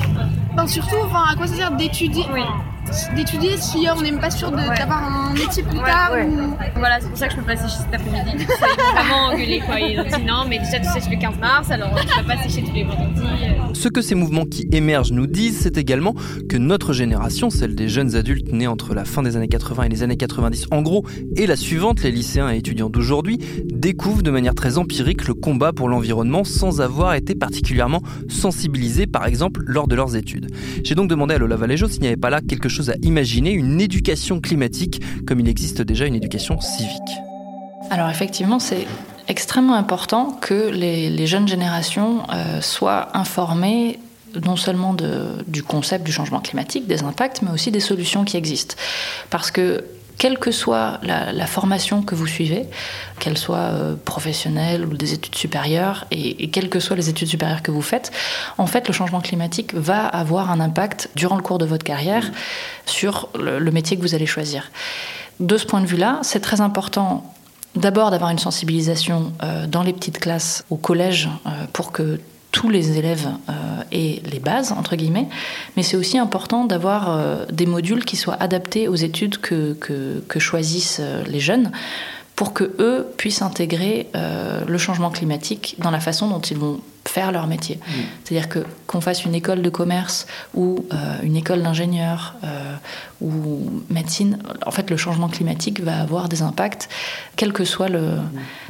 Surtout, 0.68 0.98
enfin, 1.06 1.24
à 1.32 1.36
quoi 1.36 1.48
ça 1.48 1.56
sert 1.56 1.72
d'étudier? 1.72 2.26
Oui. 2.34 2.44
D'étudier 3.16 3.58
si 3.58 3.88
euh, 3.88 3.92
on 3.98 4.02
n'est 4.02 4.12
même 4.12 4.20
pas 4.20 4.32
sûr 4.32 4.52
d'avoir 4.52 5.30
un 5.30 5.34
métier 5.34 5.64
plus 5.64 5.80
tard 5.80 6.12
ou- 6.14 6.54
Voilà, 6.78 7.00
c'est 7.00 7.08
pour 7.10 7.18
ça 7.18 7.28
que 7.28 7.34
je 7.34 7.40
peux 7.40 7.46
pas 7.46 7.56
sécher 7.56 7.78
cet 7.84 7.94
après-midi. 8.02 8.46
Vraiment 8.94 9.28
engueulé 9.32 9.62
quoi. 9.66 9.80
Ils 9.80 10.00
ont 10.00 10.04
dit 10.04 10.26
non, 10.26 10.46
mais 10.50 10.60
déjà 10.60 10.80
tu 10.80 10.88
sèches 10.90 11.10
le 11.10 11.20
15 11.20 11.38
mars, 11.40 11.72
alors 11.72 11.96
tu 12.00 12.08
peux 12.20 12.28
pas 12.28 12.38
sécher 12.44 12.64
tous 12.64 12.74
les 12.74 12.84
vendredis. 12.84 13.22
euh. 13.22 13.74
Ce 13.74 13.88
que 13.88 14.02
ces 14.02 14.16
mouvements 14.16 14.46
qui 14.46 14.68
émergent 14.72 15.12
nous 15.14 15.28
disent, 15.28 15.60
c'est 15.62 15.78
également 15.78 16.14
que 16.50 16.58
notre 16.58 16.94
génération, 16.94 17.50
celle 17.50 17.76
des 17.76 17.88
jeunes 17.88 18.16
adultes 18.16 18.52
nés 18.52 18.68
entre 18.68 18.94
la 18.94 19.06
fin 19.06 19.24
des 19.24 19.38
années 19.38 19.48
80 19.48 19.84
et 19.84 19.90
les 19.90 20.04
années 20.04 20.18
90 20.18 20.68
en 20.72 20.82
gros, 20.82 21.06
et 21.38 21.48
la 21.48 21.56
suivante, 21.56 22.04
les 22.04 22.12
lycéens 22.12 22.52
et 22.52 22.58
étudiants 22.58 22.90
d'aujourd'hui, 22.90 23.40
découvrent 23.74 24.22
de 24.24 24.32
manière 24.32 24.54
très 24.56 24.78
empirique 24.78 25.28
le 25.28 25.34
combat 25.34 25.72
pour 25.74 25.88
l'environnement 25.90 26.44
sans 26.44 26.82
avoir 26.82 27.14
été 27.16 27.34
particulièrement 27.36 28.02
sensibilisés, 28.28 29.08
par 29.08 29.26
exemple, 29.26 29.62
lors 29.66 29.88
de 29.88 29.96
leurs 29.96 30.16
études. 30.16 30.48
J'ai 30.84 30.96
donc 30.96 31.10
demandé 31.10 31.36
à 31.36 31.38
Lola 31.38 31.56
Valéjo 31.56 31.88
s'il 31.88 32.02
n'y 32.02 32.08
avait 32.08 32.18
pas 32.18 32.30
là 32.30 32.42
quelque 32.42 32.70
chose 32.70 32.81
à 32.90 32.96
imaginer, 33.02 33.52
une 33.52 33.80
éducation 33.80 34.42
climatique, 34.42 35.02
comme 35.26 35.40
il 35.40 35.48
existe 35.48 35.82
déjà 35.82 36.06
une 36.06 36.16
éducation 36.16 36.60
civique. 36.60 37.12
Alors 37.90 38.10
effectivement, 38.10 38.60
c'est 38.60 38.88
extrêmement 39.28 39.76
important 39.76 40.38
que 40.42 40.70
les, 40.70 41.28
jeunes 41.28 41.48
générations 41.48 42.24
euh, 42.34 42.62
soient 42.62 43.10
informées 43.18 44.00
non 44.46 44.56
seulement 44.56 44.96
du 45.48 45.64
concept 45.64 46.06
du 46.06 46.12
changement 46.12 46.40
climatique, 46.40 46.88
des 46.88 47.04
impacts, 47.04 47.42
mais 47.42 47.52
aussi 47.52 47.70
des 47.70 47.82
solutions 47.82 48.24
qui 48.24 48.38
existent. 48.38 48.76
Parce 49.30 49.52
que 49.52 49.84
quelle 50.18 50.38
que 50.38 50.52
soit 50.52 51.00
la, 51.04 51.48
formation 51.48 52.02
que 52.02 52.16
vous 52.16 52.28
suivez, 52.28 52.66
qu'elle 53.20 53.38
soit 53.38 53.58
euh, 53.58 53.96
professionnelle 54.06 54.86
ou 54.86 54.96
des 54.96 55.14
études 55.14 55.36
supérieures, 55.36 56.06
et, 56.12 56.50
quelles 56.50 56.70
que 56.70 56.80
soient 56.80 56.96
les 56.96 57.10
études 57.10 57.28
supérieures 57.28 57.62
que 57.62 57.72
vous 57.72 57.82
faites, 57.82 58.12
en 58.58 58.68
fait, 58.68 58.88
le 58.88 58.94
changement 58.94 59.22
climatique 59.22 59.74
va 59.74 60.06
avoir 60.06 60.52
un 60.52 60.60
impact 60.60 61.10
durant 61.16 61.36
le 61.36 61.42
cours 61.42 61.58
de 61.58 61.66
votre 61.66 61.84
carrière 61.84 62.32
sur 62.86 63.30
le, 63.38 63.60
le 63.60 63.72
métier 63.72 63.98
que 63.98 64.02
vous 64.02 64.16
allez 64.16 64.26
choisir. 64.26 64.72
De 65.40 65.58
ce 65.58 65.66
point 65.66 65.82
de 65.82 65.88
vue-là, 65.88 66.20
c'est 66.22 66.40
très 66.40 66.62
important 66.62 67.34
d'abord 67.76 68.12
d'avoir 68.12 68.32
une 68.32 68.40
sensibilisation 68.40 69.32
euh, 69.44 69.68
dans 69.68 69.84
les 69.84 69.94
petites 69.94 70.20
classes, 70.20 70.66
au 70.70 70.78
collège, 70.78 71.30
euh, 71.46 71.50
pour 71.74 71.92
que 71.92 72.20
tous 72.52 72.70
les 72.70 72.98
élèves 72.98 73.30
euh, 73.50 73.54
aient 73.92 74.22
les 74.30 74.40
bases, 74.40 74.72
entre 74.72 74.96
guillemets, 74.96 75.28
mais 75.76 75.84
c'est 75.84 75.98
aussi 75.98 76.18
important 76.18 76.66
d'avoir 76.66 77.10
euh, 77.10 77.46
des 77.52 77.66
modules 77.66 78.06
qui 78.06 78.18
soient 78.18 78.38
adaptés 78.42 78.88
aux 78.88 78.96
études 78.96 79.38
que, 79.38 79.76
choisissent 80.38 81.00
euh, 81.02 81.24
les 81.26 81.40
jeunes 81.40 81.72
pour 82.36 82.54
que 82.54 82.64
eux 82.80 83.08
puissent 83.18 83.44
intégrer 83.44 84.08
le 84.16 84.78
changement 84.80 85.12
climatique 85.12 85.76
dans 85.78 85.92
la 85.92 86.00
façon 86.00 86.28
dont 86.28 86.40
ils 86.40 86.58
vont 86.58 86.80
faire 87.12 87.32
leur 87.32 87.46
métier. 87.48 87.80
C'est-à-dire 88.24 88.48
que 88.48 88.60
qu'on 88.88 89.02
fasse 89.02 89.26
une 89.26 89.36
école 89.36 89.62
de 89.62 89.70
commerce 89.70 90.28
ou 90.54 90.86
euh, 90.94 91.18
une 91.24 91.36
école 91.36 91.62
d'ingénieur 91.62 92.36
euh, 92.44 92.76
ou 93.22 93.84
médecine, 93.90 94.40
en 94.66 94.72
fait, 94.72 94.90
le 94.90 94.98
changement 94.98 95.28
climatique 95.28 95.82
va 95.82 96.00
avoir 96.02 96.30
des 96.30 96.42
impacts, 96.42 96.90
quelle 97.36 97.54
que 97.54 97.66
soit 97.66 97.90
le, 97.90 98.18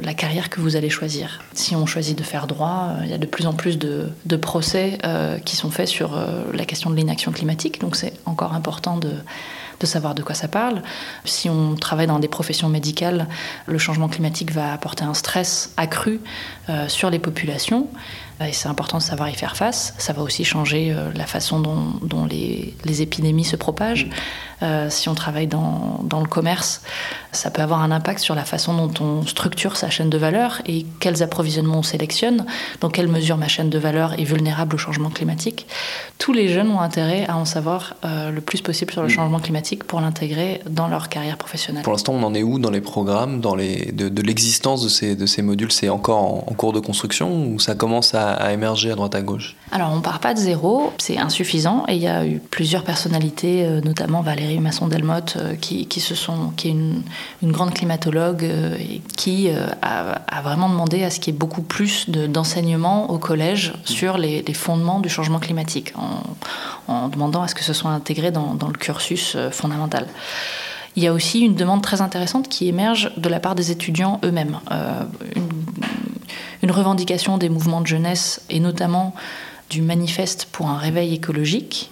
la 0.00 0.14
carrière 0.14 0.50
que 0.50 0.60
vous 0.60 0.76
allez 0.76 0.90
choisir. 0.90 1.40
Si 1.54 1.74
on 1.76 1.86
choisit 1.86 2.18
de 2.18 2.24
faire 2.24 2.46
droit, 2.46 2.88
euh, 2.88 3.04
il 3.04 3.10
y 3.10 3.14
a 3.14 3.18
de 3.18 3.26
plus 3.26 3.46
en 3.46 3.52
plus 3.52 3.78
de, 3.78 4.10
de 4.26 4.36
procès 4.36 4.98
qui 5.44 5.56
sont 5.56 5.70
faits 5.70 5.88
sur 5.88 6.18
la 6.52 6.64
question 6.64 6.90
de 6.90 6.96
l'inaction 6.96 7.32
climatique, 7.32 7.80
donc 7.80 7.96
c'est 7.96 8.14
encore 8.26 8.52
important 8.54 8.96
de 8.96 9.12
de 9.82 9.86
savoir 9.86 10.14
de 10.14 10.22
quoi 10.22 10.34
ça 10.34 10.48
parle. 10.48 10.82
Si 11.24 11.50
on 11.50 11.74
travaille 11.74 12.06
dans 12.06 12.20
des 12.20 12.28
professions 12.28 12.68
médicales, 12.68 13.26
le 13.66 13.78
changement 13.78 14.08
climatique 14.08 14.52
va 14.52 14.72
apporter 14.72 15.04
un 15.04 15.14
stress 15.14 15.74
accru 15.76 16.20
euh, 16.70 16.88
sur 16.88 17.10
les 17.10 17.18
populations. 17.18 17.88
Et 18.48 18.52
c'est 18.52 18.68
important 18.68 18.98
de 18.98 19.02
savoir 19.02 19.28
y 19.28 19.34
faire 19.34 19.56
face. 19.56 19.94
Ça 19.98 20.12
va 20.12 20.22
aussi 20.22 20.44
changer 20.44 20.92
euh, 20.92 21.10
la 21.14 21.26
façon 21.26 21.60
dont, 21.60 22.26
les 22.26 23.02
épidémies 23.02 23.44
se 23.44 23.56
propagent. 23.56 24.08
Euh, 24.62 24.88
si 24.90 25.08
on 25.08 25.14
travaille 25.14 25.48
dans, 25.48 26.00
dans 26.04 26.20
le 26.20 26.28
commerce, 26.28 26.82
ça 27.32 27.50
peut 27.50 27.62
avoir 27.62 27.82
un 27.82 27.90
impact 27.90 28.20
sur 28.20 28.34
la 28.34 28.44
façon 28.44 28.74
dont 28.74 28.92
on 29.04 29.26
structure 29.26 29.76
sa 29.76 29.90
chaîne 29.90 30.08
de 30.10 30.18
valeur 30.18 30.60
et 30.66 30.86
quels 31.00 31.22
approvisionnements 31.22 31.78
on 31.78 31.82
sélectionne, 31.82 32.46
dans 32.80 32.90
quelle 32.90 33.08
mesure 33.08 33.36
ma 33.36 33.48
chaîne 33.48 33.70
de 33.70 33.78
valeur 33.78 34.18
est 34.20 34.24
vulnérable 34.24 34.76
au 34.76 34.78
changement 34.78 35.10
climatique. 35.10 35.66
Tous 36.18 36.32
les 36.32 36.48
jeunes 36.48 36.70
ont 36.70 36.80
intérêt 36.80 37.26
à 37.26 37.36
en 37.36 37.44
savoir 37.44 37.94
euh, 38.04 38.30
le 38.30 38.40
plus 38.40 38.60
possible 38.60 38.92
sur 38.92 39.02
le 39.02 39.08
changement 39.08 39.40
climatique 39.40 39.84
pour 39.84 40.00
l'intégrer 40.00 40.60
dans 40.68 40.88
leur 40.88 41.08
carrière 41.08 41.38
professionnelle. 41.38 41.82
Pour 41.82 41.92
l'instant, 41.92 42.12
on 42.12 42.22
en 42.22 42.34
est 42.34 42.42
où 42.42 42.58
dans 42.58 42.70
les 42.70 42.80
programmes, 42.80 43.40
dans 43.40 43.56
les, 43.56 43.90
de, 43.92 44.08
de 44.08 44.22
l'existence 44.22 44.82
de 44.82 44.88
ces, 44.88 45.16
de 45.16 45.26
ces 45.26 45.42
modules? 45.42 45.72
C'est 45.72 45.88
encore 45.88 46.18
en, 46.18 46.44
en 46.46 46.54
cours 46.54 46.72
de 46.72 46.80
construction 46.80 47.46
ou 47.46 47.58
ça 47.58 47.74
commence 47.74 48.14
à, 48.14 48.32
à 48.34 48.52
émerger 48.52 48.92
à 48.92 48.94
droite 48.94 49.14
à 49.14 49.22
gauche? 49.22 49.56
Alors, 49.72 49.90
on 49.92 50.00
part 50.00 50.20
pas 50.20 50.34
de 50.34 50.38
zéro, 50.38 50.92
c'est 50.98 51.18
insuffisant. 51.18 51.84
Et 51.88 51.94
il 51.94 52.02
y 52.02 52.08
a 52.08 52.26
eu 52.26 52.40
plusieurs 52.50 52.84
personnalités, 52.84 53.64
euh, 53.64 53.80
notamment 53.80 54.20
Valérie 54.20 54.51
Masson-Delmotte, 54.60 55.36
euh, 55.36 55.54
qui, 55.54 55.86
qui, 55.86 56.00
se 56.00 56.14
sont, 56.14 56.50
qui 56.56 56.68
est 56.68 56.70
une, 56.72 57.02
une 57.42 57.52
grande 57.52 57.72
climatologue, 57.72 58.44
euh, 58.44 58.76
qui 59.16 59.48
euh, 59.48 59.66
a, 59.82 60.12
a, 60.26 60.42
vraiment 60.42 60.68
demandé 60.68 61.02
à 61.04 61.10
ce 61.10 61.20
qu'il 61.20 61.32
y 61.32 61.36
ait 61.36 61.38
beaucoup 61.38 61.62
plus 61.62 62.08
de, 62.10 62.26
d'enseignement 62.26 63.10
au 63.10 63.18
collège 63.18 63.72
sur 63.84 64.18
les, 64.18 64.42
les, 64.42 64.54
fondements 64.54 65.00
du 65.00 65.08
changement 65.08 65.38
climatique, 65.38 65.92
en, 65.96 66.92
en, 66.92 67.08
demandant 67.08 67.42
à 67.42 67.48
ce 67.48 67.54
que 67.54 67.64
ce 67.64 67.72
soit 67.72 67.90
intégré 67.90 68.30
dans, 68.30 68.54
dans 68.54 68.68
le 68.68 68.74
cursus 68.74 69.36
fondamental. 69.50 70.06
Il 70.96 71.02
y 71.02 71.06
a 71.06 71.12
aussi 71.12 71.40
une 71.40 71.54
demande 71.54 71.82
très 71.82 72.00
intéressante 72.02 72.48
qui 72.48 72.68
émerge 72.68 73.12
de 73.16 73.28
la 73.28 73.40
part 73.40 73.54
des 73.54 73.70
étudiants 73.70 74.20
eux-mêmes. 74.24 74.58
Une, 76.62 76.70
revendication 76.70 77.38
des 77.38 77.48
mouvements 77.48 77.80
de 77.80 77.86
jeunesse 77.86 78.42
et 78.50 78.60
notamment 78.60 79.14
du 79.70 79.80
manifeste 79.80 80.48
pour 80.52 80.68
un 80.68 80.76
réveil 80.76 81.14
écologique, 81.14 81.90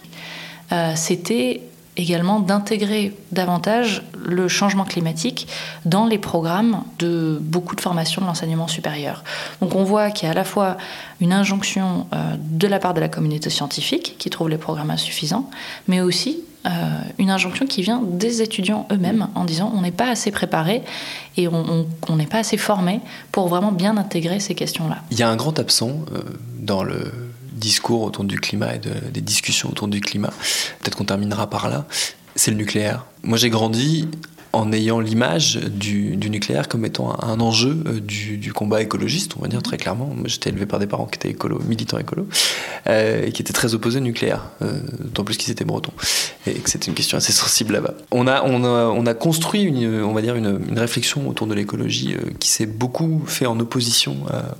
c'était 0.95 1.63
également 2.01 2.41
d'intégrer 2.41 3.15
davantage 3.33 4.03
le 4.25 4.49
changement 4.49 4.85
climatique 4.85 5.49
dans 5.85 6.07
les 6.07 6.19
programmes 6.19 6.83
de 6.99 7.39
beaucoup 7.41 7.77
de 7.77 7.81
formations 7.81 8.23
de 8.23 8.27
l'enseignement 8.27 8.69
supérieur. 8.69 9.25
Donc 9.61 9.75
on 9.75 9.85
voit 9.85 10.11
qu'il 10.11 10.27
y 10.27 10.29
a 10.29 10.33
à 10.33 10.35
la 10.35 10.45
fois 10.45 10.77
une 11.21 11.33
injonction 11.33 12.07
euh, 12.13 12.37
de 12.39 12.67
la 12.67 12.79
part 12.79 12.95
de 12.95 13.01
la 13.01 13.09
communauté 13.09 13.51
scientifique 13.51 14.17
qui 14.19 14.31
trouve 14.31 14.49
les 14.49 14.59
programmes 14.59 14.91
insuffisants, 14.91 15.51
mais 15.89 16.01
aussi 16.01 16.41
euh, 16.67 16.71
une 17.19 17.31
injonction 17.31 17.67
qui 17.67 17.81
vient 17.81 18.03
des 18.03 18.43
étudiants 18.43 18.87
eux-mêmes 18.93 19.29
en 19.35 19.45
disant 19.45 19.73
on 19.75 19.81
n'est 19.81 19.91
pas 19.91 20.11
assez 20.11 20.31
préparé 20.31 20.83
et 21.39 21.49
on 21.49 22.17
n'est 22.17 22.27
pas 22.27 22.39
assez 22.39 22.59
formé 22.59 23.01
pour 23.33 23.49
vraiment 23.49 23.73
bien 23.73 23.97
intégrer 23.97 24.41
ces 24.41 24.55
questions-là. 24.55 24.99
Il 25.11 25.19
y 25.19 25.23
a 25.23 25.31
un 25.31 25.37
grand 25.37 25.59
absent 25.59 25.93
euh, 26.13 26.21
dans 26.59 26.83
le 26.83 27.13
discours 27.61 28.03
autour 28.03 28.25
du 28.25 28.41
climat 28.41 28.75
et 28.75 28.79
de, 28.79 28.91
des 29.13 29.21
discussions 29.21 29.69
autour 29.69 29.87
du 29.87 30.01
climat. 30.01 30.33
Peut-être 30.81 30.97
qu'on 30.97 31.05
terminera 31.05 31.49
par 31.49 31.69
là. 31.69 31.87
C'est 32.35 32.51
le 32.51 32.57
nucléaire. 32.57 33.07
Moi, 33.23 33.39
j'ai 33.39 33.51
grandi 33.51 34.09
en 34.53 34.73
ayant 34.73 35.01
l'image 35.01 35.57
du, 35.57 36.17
du, 36.17 36.31
nucléaire 36.31 36.69
comme 36.69 36.85
étant 36.85 37.13
un, 37.23 37.29
un 37.29 37.41
enjeu 37.41 37.83
euh, 37.87 38.01
du, 38.01 38.37
du, 38.37 38.53
combat 38.53 38.83
écologiste, 38.83 39.35
on 39.39 39.43
va 39.43 39.49
dire 39.49 39.63
très 39.63 39.77
clairement. 39.77 40.15
J'étais 40.25 40.51
élevé 40.51 40.67
par 40.67 40.81
des 40.81 40.87
parents 40.87 41.07
qui 41.07 41.17
étaient 41.17 41.31
écolo, 41.31 41.61
militants 41.69 41.99
écolos, 41.99 42.27
euh, 42.89 43.27
et 43.27 43.33
qui 43.33 43.43
étaient 43.43 43.53
très 43.53 43.75
opposés 43.75 43.99
au 43.99 44.03
nucléaire, 44.03 44.47
euh, 44.63 44.81
d'autant 44.99 45.25
plus 45.25 45.37
qu'ils 45.37 45.53
étaient 45.53 45.65
bretons, 45.65 45.93
et 46.47 46.55
que 46.55 46.69
c'était 46.69 46.89
une 46.89 46.95
question 46.95 47.17
assez 47.17 47.33
sensible 47.33 47.75
là-bas. 47.75 47.95
On 48.11 48.27
a, 48.27 48.43
on, 48.45 48.65
a, 48.65 48.87
on 48.87 49.07
a 49.07 49.15
construit, 49.15 49.63
une, 49.63 50.03
on 50.03 50.13
va 50.13 50.23
dire, 50.23 50.35
une, 50.35 50.61
une 50.69 50.79
réflexion 50.79 51.29
autour 51.29 51.47
de 51.47 51.55
l'écologie 51.55 52.15
euh, 52.15 52.31
qui 52.41 52.49
s'est 52.49 52.67
beaucoup 52.67 53.23
fait 53.27 53.47
en 53.47 53.59
opposition 53.61 54.17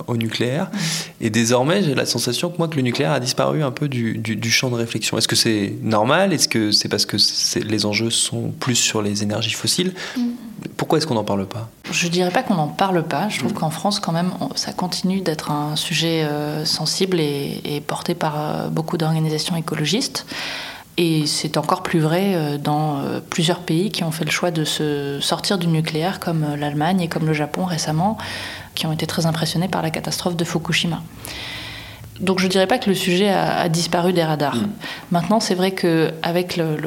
au 0.07 0.17
nucléaire, 0.17 0.69
et 1.19 1.29
désormais, 1.29 1.83
j'ai 1.83 1.95
la 1.95 2.05
sensation 2.05 2.49
que 2.49 2.57
moi, 2.57 2.67
que 2.67 2.75
le 2.75 2.81
nucléaire 2.81 3.11
a 3.11 3.19
disparu 3.19 3.63
un 3.63 3.71
peu 3.71 3.87
du, 3.89 4.17
du 4.17 4.51
champ 4.51 4.69
de 4.69 4.75
réflexion. 4.75 5.17
Est-ce 5.17 5.27
que 5.27 5.35
c'est 5.35 5.73
normal? 5.81 6.33
Est-ce 6.33 6.47
que 6.47 6.71
c'est 6.71 6.87
parce 6.87 7.05
que 7.05 7.17
les 7.59 7.85
enjeux 7.85 8.09
sont 8.09 8.51
plus 8.59 8.75
sur 8.75 9.01
les 9.01 9.23
énergies 9.23 9.51
fossiles? 9.51 9.80
Pourquoi 10.77 10.97
est-ce 10.97 11.07
qu'on 11.07 11.15
n'en 11.15 11.23
parle 11.23 11.45
pas? 11.47 11.69
Je 11.91 12.07
dirais 12.07 12.31
pas 12.31 12.43
qu'on 12.43 12.55
n'en 12.55 12.67
parle 12.67 13.03
pas. 13.03 13.29
Je 13.29 13.39
trouve 13.39 13.53
qu'en 13.53 13.69
France, 13.69 13.99
quand 13.99 14.11
même, 14.11 14.31
ça 14.55 14.73
continue 14.73 15.21
d'être 15.21 15.51
un 15.51 15.75
sujet 15.75 16.23
euh, 16.23 16.65
sensible 16.65 17.19
et, 17.19 17.83
porté 17.85 18.15
par 18.15 18.35
euh, 18.37 18.67
beaucoup 18.69 18.97
d'organisations 18.97 19.55
écologistes. 19.55 20.25
Et 20.97 21.25
c'est 21.25 21.57
encore 21.57 21.83
plus 21.83 21.99
vrai 21.99 22.33
euh, 22.35 22.57
dans 22.57 23.01
plusieurs 23.29 23.59
pays 23.59 23.91
qui 23.91 24.03
ont 24.03 24.11
fait 24.11 24.25
le 24.25 24.31
choix 24.31 24.51
de 24.51 24.63
se 24.63 25.19
sortir 25.21 25.57
du 25.57 25.67
nucléaire, 25.67 26.19
comme 26.19 26.55
l'Allemagne 26.55 27.01
et 27.01 27.07
comme 27.07 27.25
le 27.25 27.33
Japon 27.33 27.65
récemment, 27.65 28.17
qui 28.75 28.85
ont 28.85 28.91
été 28.91 29.07
très 29.07 29.25
impressionnés 29.25 29.67
par 29.67 29.81
la 29.81 29.89
catastrophe 29.89 30.35
de 30.35 30.43
Fukushima. 30.43 31.01
Donc 32.21 32.39
je 32.39 32.45
ne 32.45 32.51
dirais 32.51 32.67
pas 32.67 32.77
que 32.77 32.89
le 32.89 32.95
sujet 32.95 33.29
a, 33.29 33.67
disparu 33.67 34.13
des 34.13 34.23
radars. 34.23 34.55
Mm. 34.55 34.69
Maintenant, 35.11 35.39
c'est 35.39 35.55
vrai 35.55 35.71
qu'avec 35.71 36.55
le, 36.55 36.77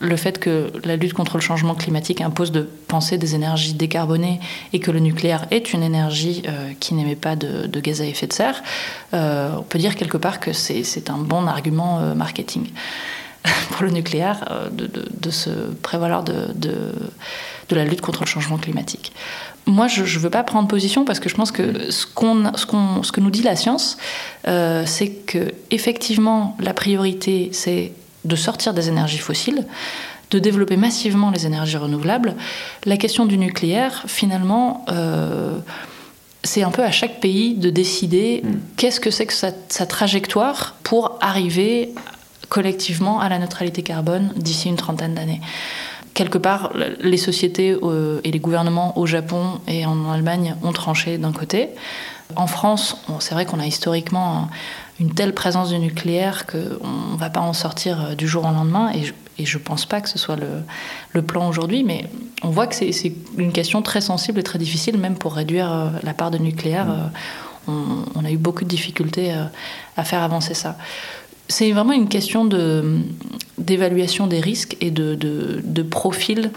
le, 0.00 0.16
fait 0.16 0.38
que 0.38 0.72
la 0.84 0.96
lutte 0.96 1.12
contre 1.12 1.36
le 1.36 1.42
changement 1.42 1.74
climatique 1.74 2.20
impose 2.20 2.50
de 2.50 2.62
penser 2.88 3.18
des 3.18 3.34
énergies 3.34 3.74
décarbonées 3.74 4.40
et 4.72 4.80
que 4.80 4.90
le 4.90 4.98
nucléaire 4.98 5.46
est 5.50 5.72
une 5.72 5.82
énergie 5.82 6.42
euh, 6.48 6.72
qui 6.80 6.94
n'émet 6.94 7.16
pas 7.16 7.36
de, 7.36 7.80
gaz 7.80 8.00
à 8.00 8.06
effet 8.06 8.26
de 8.26 8.32
serre, 8.32 8.62
euh, 9.14 9.50
on 9.58 9.62
peut 9.62 9.78
dire 9.78 9.94
quelque 9.94 10.16
part 10.16 10.40
que 10.40 10.52
c'est 10.52 11.10
un 11.10 11.18
bon 11.18 11.46
argument 11.46 12.00
euh, 12.00 12.14
marketing 12.14 12.66
pour 13.70 13.84
le 13.84 13.90
nucléaire 13.90 14.68
de, 14.72 14.86
de, 14.86 15.30
se 15.30 15.50
prévaloir 15.82 16.24
de, 16.24 16.52
de 17.70 17.76
la 17.76 17.84
lutte 17.84 18.00
contre 18.00 18.20
le 18.20 18.26
changement 18.26 18.58
climatique. 18.58 19.12
Moi, 19.66 19.88
je 19.88 20.02
ne 20.02 20.22
veux 20.22 20.30
pas 20.30 20.42
prendre 20.42 20.68
position 20.68 21.04
parce 21.04 21.20
que 21.20 21.28
je 21.28 21.34
pense 21.34 21.52
que 21.52 21.90
ce, 21.90 22.06
qu'on, 22.06 22.52
ce, 22.56 22.66
qu'on, 22.66 23.02
ce 23.02 23.12
que 23.12 23.20
nous 23.20 23.30
dit 23.30 23.42
la 23.42 23.56
science, 23.56 23.98
euh, 24.48 24.84
c'est 24.86 25.10
que 25.10 25.52
effectivement, 25.70 26.56
la 26.60 26.74
priorité, 26.74 27.50
c'est 27.52 27.92
de 28.24 28.36
sortir 28.36 28.74
des 28.74 28.88
énergies 28.88 29.18
fossiles, 29.18 29.66
de 30.30 30.38
développer 30.38 30.76
massivement 30.76 31.30
les 31.30 31.46
énergies 31.46 31.76
renouvelables. 31.76 32.34
La 32.84 32.96
question 32.96 33.26
du 33.26 33.38
nucléaire, 33.38 34.04
finalement, 34.06 34.84
euh, 34.88 35.58
c'est 36.42 36.62
un 36.62 36.70
peu 36.70 36.82
à 36.82 36.90
chaque 36.90 37.20
pays 37.20 37.54
de 37.54 37.70
décider 37.70 38.42
mm. 38.42 38.48
qu'est-ce 38.76 39.00
que 39.00 39.10
c'est 39.10 39.26
que 39.26 39.32
sa, 39.32 39.50
sa 39.68 39.86
trajectoire 39.86 40.76
pour 40.82 41.18
arriver 41.20 41.92
collectivement 42.48 43.20
à 43.20 43.28
la 43.28 43.38
neutralité 43.38 43.82
carbone 43.82 44.32
d'ici 44.36 44.68
une 44.68 44.76
trentaine 44.76 45.14
d'années 45.14 45.40
quelque 46.20 46.36
part, 46.36 46.72
les 47.00 47.16
sociétés 47.16 47.74
euh, 47.82 48.20
et 48.24 48.30
les 48.30 48.40
gouvernements 48.40 48.98
au 48.98 49.06
Japon 49.06 49.58
et 49.66 49.86
en 49.86 50.10
Allemagne 50.10 50.54
ont 50.62 50.72
tranché 50.72 51.16
d'un 51.16 51.32
côté. 51.32 51.70
En 52.36 52.46
France, 52.46 52.98
c'est 53.20 53.32
vrai 53.32 53.46
qu'on 53.46 53.58
a 53.58 53.64
historiquement 53.64 54.50
une 55.00 55.14
telle 55.14 55.32
présence 55.32 55.70
du 55.70 55.78
nucléaire 55.78 56.44
qu'on 56.44 57.12
ne 57.12 57.16
va 57.16 57.30
pas 57.30 57.40
en 57.40 57.54
sortir 57.54 58.04
euh, 58.04 58.14
du 58.14 58.28
jour 58.28 58.44
au 58.44 58.52
lendemain. 58.52 58.92
Et 58.92 59.46
je 59.46 59.56
ne 59.56 59.62
pense 59.62 59.86
pas 59.86 60.02
que 60.02 60.10
ce 60.10 60.18
soit 60.18 60.36
le, 60.36 61.22
plan 61.22 61.48
aujourd'hui, 61.48 61.84
mais 61.84 62.04
on 62.42 62.50
voit 62.50 62.66
que 62.66 62.74
c'est 62.74 63.14
une 63.38 63.52
question 63.52 63.80
très 63.80 64.02
sensible 64.02 64.40
et 64.40 64.42
très 64.42 64.58
difficile, 64.58 64.98
même 64.98 65.16
pour 65.16 65.32
réduire 65.32 65.72
euh, 65.72 65.88
la 66.02 66.12
part 66.12 66.30
de 66.30 66.36
nucléaire. 66.36 66.88
Mmh. 67.66 67.72
on, 68.14 68.24
a 68.26 68.30
eu 68.30 68.36
beaucoup 68.36 68.64
de 68.64 68.68
difficultés 68.68 69.32
à 69.96 70.04
faire 70.04 70.22
avancer 70.22 70.52
ça 70.52 70.76
c'est 71.50 71.72
vraiment 71.72 71.92
une 71.92 72.08
question 72.08 72.48
d'évaluation 73.58 74.26
des 74.26 74.40
risques 74.40 74.76
et 74.80 74.90
de, 74.90 75.82
profil 75.82 76.50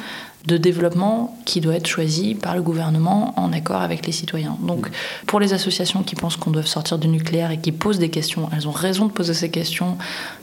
de 0.45 0.57
développement 0.57 1.37
qui 1.45 1.61
doit 1.61 1.75
être 1.75 1.87
choisi 1.87 2.35
par 2.35 2.53
le 2.53 2.61
gouvernement 2.61 3.33
en 3.39 3.53
accord 3.53 3.81
avec 3.81 4.05
les 4.05 4.11
citoyens. 4.11 4.57
Donc 4.61 4.89
pour 5.25 5.39
les 5.39 5.53
associations 5.53 6.03
qui 6.03 6.15
pensent 6.15 6.35
qu'on 6.35 6.51
doit 6.51 6.63
sortir 6.63 6.97
du 6.97 7.07
nucléaire 7.07 7.49
et 7.51 7.57
qui 7.57 7.71
posent 7.71 7.97
des 7.97 8.09
questions, 8.09 8.49
elles 8.53 8.67
ont 8.67 8.71
raison 8.71 9.05
de 9.05 9.11
poser 9.11 9.33
ces 9.33 9.49
questions 9.49 9.97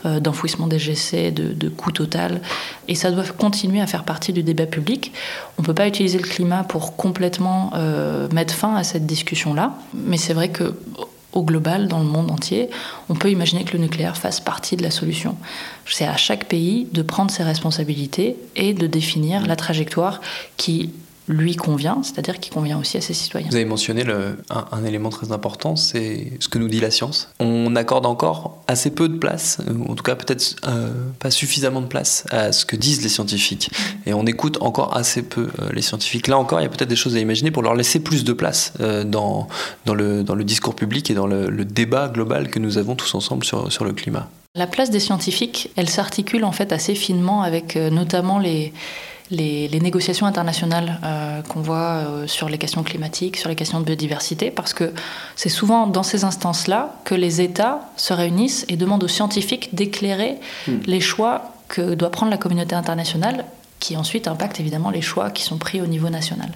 euh, 0.07 0.19
d'enfouissement 0.19 0.69
des 0.69 0.79
GC, 0.79 1.33
de, 1.33 1.53
de, 1.53 1.69
coût 1.69 1.93
total, 1.93 2.41
et 2.89 2.95
ça 2.95 3.11
doit 3.11 3.25
continuer 3.25 3.83
à 3.83 3.87
faire 3.87 4.05
partie 4.05 4.33
du 4.33 4.43
débat 4.43 4.65
public. 4.65 5.13
On 5.59 5.63
ne 5.63 5.67
peut 5.67 5.75
pas 5.75 5.87
utiliser 5.87 6.17
le 6.17 6.27
climat 6.27 6.65
pour 6.65 6.97
complètement 6.97 7.71
euh, 7.75 8.27
mettre 8.33 8.55
fin 8.55 8.75
à 8.77 8.85
cette 8.85 9.05
discussion-là, 9.05 9.75
mais 9.93 10.17
c'est 10.17 10.33
vrai 10.33 10.49
que 10.49 10.75
au 11.33 11.43
global, 11.43 11.89
dans 11.89 11.99
le 11.99 12.05
monde 12.05 12.31
entier, 12.31 12.71
on 13.09 13.15
peut 13.15 13.31
imaginer 13.31 13.65
que 13.65 13.73
le 13.73 13.79
nucléaire 13.79 14.17
fasse 14.17 14.41
partie 14.41 14.77
de 14.77 14.83
la 14.83 14.91
solution. 14.91 15.37
C'est 15.87 16.07
à 16.07 16.17
chaque 16.17 16.47
pays 16.47 16.89
de 16.93 17.03
prendre 17.03 17.31
ses 17.31 17.43
responsabilités 17.43 18.37
et 18.57 18.75
de 18.75 18.87
définir 18.87 19.47
la 19.47 19.57
trajectoire 19.57 20.21
qui 20.57 20.91
lui 21.29 21.57
convient, 21.57 22.01
c'est-à-dire 22.03 22.41
qui 22.41 22.51
convient 22.51 22.79
aussi 22.79 22.97
à 22.97 23.01
ses 23.01 23.15
citoyens. 23.15 23.49
Vous 23.49 23.57
avez 23.57 23.65
mentionné 23.65 24.05
un, 24.51 24.85
élément 24.85 25.11
très 25.11 25.33
important, 25.33 25.77
c'est 25.77 26.33
ce 26.41 26.49
que 26.49 26.59
nous 26.59 26.69
dit 26.69 26.81
la 26.81 26.91
science. 26.91 27.31
On 27.39 27.77
accorde 27.77 28.07
encore 28.07 28.63
assez 28.67 28.91
peu 28.91 29.09
de 29.09 29.17
place, 29.17 29.59
ou 29.69 29.93
en 29.93 29.95
tout 29.95 30.03
cas 30.03 30.17
peut-être 30.17 30.57
euh, 30.67 30.91
pas 31.19 31.31
suffisamment 31.31 31.81
de 31.81 31.87
place 31.87 32.25
à 32.31 32.53
ce 32.53 32.65
que 32.65 32.77
disent 32.77 33.03
les 33.03 33.09
scientifiques. 33.09 33.71
Et 34.07 34.15
on 34.15 34.27
écoute 34.27 34.59
encore 34.61 34.97
assez 34.97 35.23
peu 35.23 35.49
euh, 35.61 35.69
les 35.73 35.83
scientifiques. 35.83 36.27
Là 36.27 36.39
encore, 36.39 36.61
il 36.61 36.65
y 36.65 36.67
a 36.67 36.69
peut-être 36.69 36.89
des 36.89 36.97
choses 36.97 37.17
à 37.17 37.21
imaginer 37.21 37.51
pour 37.51 37.63
leur 37.63 37.75
laisser 37.75 38.01
plus 38.01 38.25
de 38.25 38.33
place 38.33 38.73
euh, 38.81 39.05
dans, 39.05 39.49
dans, 39.87 39.95
le, 39.95 40.23
dans 40.23 40.35
le 40.35 40.45
discours 40.45 40.75
public 40.75 41.11
et 41.11 41.15
dans 41.15 41.27
le, 41.27 41.49
le, 41.49 41.65
débat 41.65 42.09
global 42.09 42.51
que 42.51 42.59
nous 42.59 42.79
avons 42.79 42.97
tous 42.97 43.15
ensemble 43.15 43.45
sur, 43.45 43.71
sur 43.71 43.85
le 43.85 43.93
climat. 43.93 44.29
La 44.57 44.67
place 44.67 44.91
des 44.91 44.99
scientifiques, 44.99 45.71
elle 45.77 45.89
s'articule 45.89 46.45
en 46.45 46.51
fait 46.51 46.73
assez 46.73 46.97
finement 46.97 47.43
avec 47.43 47.77
notamment 47.77 48.41
les 48.41 48.73
les, 49.31 49.81
négociations 49.81 50.27
internationales 50.27 50.99
euh, 51.05 51.43
qu'on 51.43 51.61
voit 51.61 51.77
euh, 51.77 52.27
sur 52.27 52.49
les 52.49 52.59
questions 52.59 52.83
climatiques, 52.83 53.37
sur 53.37 53.49
les 53.49 53.55
questions 53.55 53.81
de 53.81 53.85
biodiversité, 53.85 54.51
parce 54.51 54.73
que 54.73 54.93
c'est 55.37 55.49
souvent 55.49 55.87
dans 55.87 56.03
ces 56.03 56.25
instances-là 56.25 56.95
que 57.05 57.15
les 57.15 57.41
États 57.41 57.81
se 57.97 58.13
réunissent 58.13 58.65
et 58.69 58.77
demandent 58.77 59.05
aux 59.05 59.09
scientifiques 59.09 59.75
d'éclairer 59.75 60.39
hmm. 60.67 60.79
les 60.87 61.01
choix 61.01 61.53
que 61.69 61.95
doit 61.95 62.11
prendre 62.11 62.31
la 62.31 62.39
communauté 62.39 62.75
internationale, 62.75 63.45
qui 63.79 63.97
ensuite 63.97 64.29
impactent 64.29 64.61
évidemment 64.61 64.91
les 64.91 65.01
choix 65.01 65.31
qui 65.31 65.43
sont 65.43 65.57
pris 65.57 65.81
au 65.81 65.87
niveau 65.87 66.11
national 66.11 66.51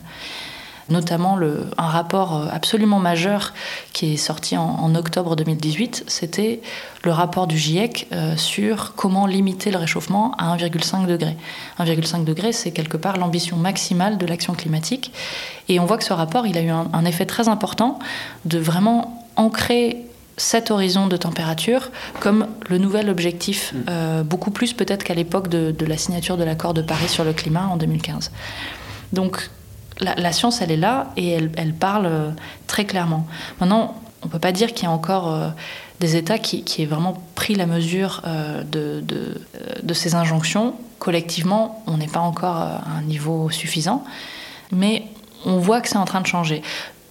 notamment 0.88 1.36
le, 1.36 1.66
un 1.78 1.88
rapport 1.88 2.36
euh, 2.36 2.46
absolument 2.50 2.98
majeur 2.98 3.52
qui 3.92 4.14
est 4.14 4.16
sorti 4.16 4.56
en, 4.56 4.94
octobre 4.94 5.34
2018, 5.36 6.04
c'était 6.06 6.60
le 7.02 7.10
rapport 7.10 7.46
du 7.46 7.58
GIEC 7.58 8.06
euh, 8.12 8.36
sur 8.36 8.94
comment 8.94 9.26
limiter 9.26 9.70
le 9.70 9.78
réchauffement 9.78 10.34
à 10.38 10.56
1,5 10.56 11.06
degré. 11.06 11.36
1,5 11.78 12.24
degré, 12.24 12.52
c'est 12.52 12.70
quelque 12.70 12.96
part 12.96 13.16
l'ambition 13.16 13.56
maximale 13.56 14.18
de 14.18 14.26
l'action 14.26 14.54
climatique. 14.54 15.12
Et 15.68 15.80
on 15.80 15.86
voit 15.86 15.98
que 15.98 16.04
ce 16.04 16.12
rapport, 16.12 16.46
il 16.46 16.58
a 16.58 16.62
eu 16.62 16.70
un, 16.70 17.04
effet 17.04 17.26
très 17.26 17.48
important 17.48 17.98
de 18.44 18.58
vraiment 18.58 19.26
ancrer 19.36 20.06
cet 20.36 20.70
horizon 20.70 21.06
de 21.06 21.16
température 21.16 21.90
comme 22.20 22.46
le 22.68 22.78
nouvel 22.78 23.08
objectif, 23.08 23.72
mm. 23.72 23.78
euh, 23.88 24.22
beaucoup 24.22 24.50
plus 24.50 24.72
peut-être 24.72 25.04
qu'à 25.04 25.14
l'époque 25.14 25.48
de, 25.48 25.70
de, 25.70 25.86
la 25.86 25.96
signature 25.96 26.36
de 26.36 26.44
l'accord 26.44 26.74
de 26.74 26.82
Paris 26.82 27.08
sur 27.08 27.24
le 27.24 27.32
climat 27.32 27.68
en 27.68 27.76
2015. 27.76 28.30
Donc 29.12 29.48
la, 30.00 30.32
science, 30.32 30.60
elle 30.60 30.70
est 30.70 30.76
là 30.76 31.12
et 31.16 31.30
elle, 31.30 31.72
parle 31.72 32.06
euh, 32.06 32.30
très 32.66 32.84
clairement. 32.84 33.26
Maintenant, 33.60 33.96
on 34.22 34.26
ne 34.26 34.30
peut 34.30 34.38
pas 34.38 34.52
dire 34.52 34.72
qu'il 34.72 34.84
y 34.84 34.86
a 34.86 34.90
encore 34.90 35.32
euh, 35.32 35.50
des 36.00 36.16
États 36.16 36.38
qui, 36.38 36.64
qui, 36.64 36.82
aient 36.82 36.86
vraiment 36.86 37.22
pris 37.34 37.54
la 37.54 37.66
mesure 37.66 38.22
euh, 38.26 38.62
de, 38.64 39.94
ces 39.94 40.14
injonctions. 40.14 40.74
Collectivement, 40.98 41.82
on 41.86 41.98
n'est 41.98 42.08
pas 42.08 42.20
encore 42.20 42.56
à 42.56 42.82
un 42.98 43.02
niveau 43.02 43.50
suffisant, 43.50 44.04
mais 44.72 45.04
on 45.44 45.58
voit 45.58 45.80
que 45.80 45.88
c'est 45.88 45.98
en 45.98 46.06
train 46.06 46.20
de 46.20 46.26
changer. 46.26 46.62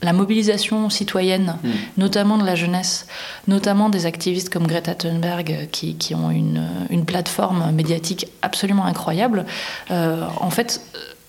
La 0.02 0.12
mobilisation 0.12 0.90
citoyenne, 0.90 1.56
hmm. 1.64 1.70
notamment 1.98 2.38
de 2.38 2.46
la 2.46 2.56
jeunesse, 2.56 3.08
notamment 3.48 3.88
des 3.88 4.06
activistes 4.06 4.50
comme 4.50 4.68
Greta 4.68 4.96
Thunberg, 4.96 5.70
qui, 5.72 5.96
ont 6.14 6.30
une, 6.30 7.06
plateforme 7.06 7.72
médiatique 7.72 8.28
absolument 8.42 8.86
incroyable, 8.86 9.46
en 9.90 10.50
fait, 10.50 10.82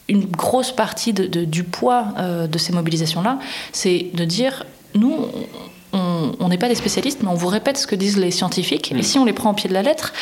une 0.08 0.26
grosse 0.26 0.72
partie 0.72 1.12
du 1.12 1.64
poids 1.64 2.08
euh, 2.18 2.46
de 2.46 2.58
ces 2.58 2.72
mobilisations-là, 2.72 3.38
c'est 3.72 4.10
de 4.14 4.24
dire, 4.24 4.64
nous, 4.94 5.26
on 5.92 6.48
n'est 6.48 6.58
pas 6.58 6.68
des 6.68 6.74
spécialistes, 6.74 7.20
mais 7.22 7.28
on 7.28 7.34
vous 7.34 7.46
répète 7.46 7.78
ce 7.78 7.86
que 7.86 7.94
disent 7.94 8.18
les 8.18 8.32
scientifiques. 8.32 8.90
Et 8.90 8.96
mm. 8.96 9.02
si 9.02 9.18
on 9.18 9.24
les 9.24 9.32
prend 9.32 9.52
au 9.52 9.54
pied 9.54 9.68
de 9.68 9.74
la 9.74 9.82
lettre, 9.82 10.12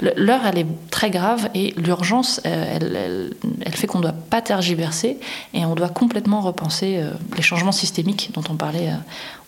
l'heure, 0.00 0.42
elle 0.46 0.58
est 0.58 0.66
très 0.90 1.10
grave 1.10 1.48
et 1.54 1.72
l'urgence, 1.78 2.40
euh, 2.44 2.76
elle, 2.76 3.34
elle, 3.64 3.74
fait 3.74 3.86
qu'on 3.86 3.98
ne 3.98 4.02
doit 4.02 4.12
pas 4.12 4.42
tergiverser 4.42 5.18
et 5.54 5.64
on 5.64 5.74
doit 5.74 5.88
complètement 5.88 6.42
repenser 6.42 6.98
euh, 6.98 7.12
les 7.36 7.42
changements 7.42 7.72
systémiques 7.72 8.30
dont 8.34 8.44
on 8.50 8.56
parlait 8.56 8.92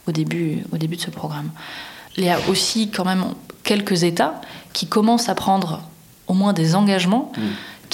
au, 0.09 0.13
début, 0.13 0.65
au 0.73 0.79
début 0.79 0.97
de 0.97 1.03
ce 1.03 1.11
programme. 1.11 1.51
Il 2.17 2.25
y 2.25 2.31
a 2.31 2.39
aussi 2.49 2.89
quand 2.89 3.05
même 3.05 3.25
quelques 3.63 4.05
États 4.05 4.41
qui 4.73 4.87
commencent 4.87 5.29
à 5.29 5.35
prendre 5.35 5.83
au 6.29 6.35
moins 6.35 6.55
des 6.55 6.75
engagements. 6.75 7.31
Mm 7.37 7.43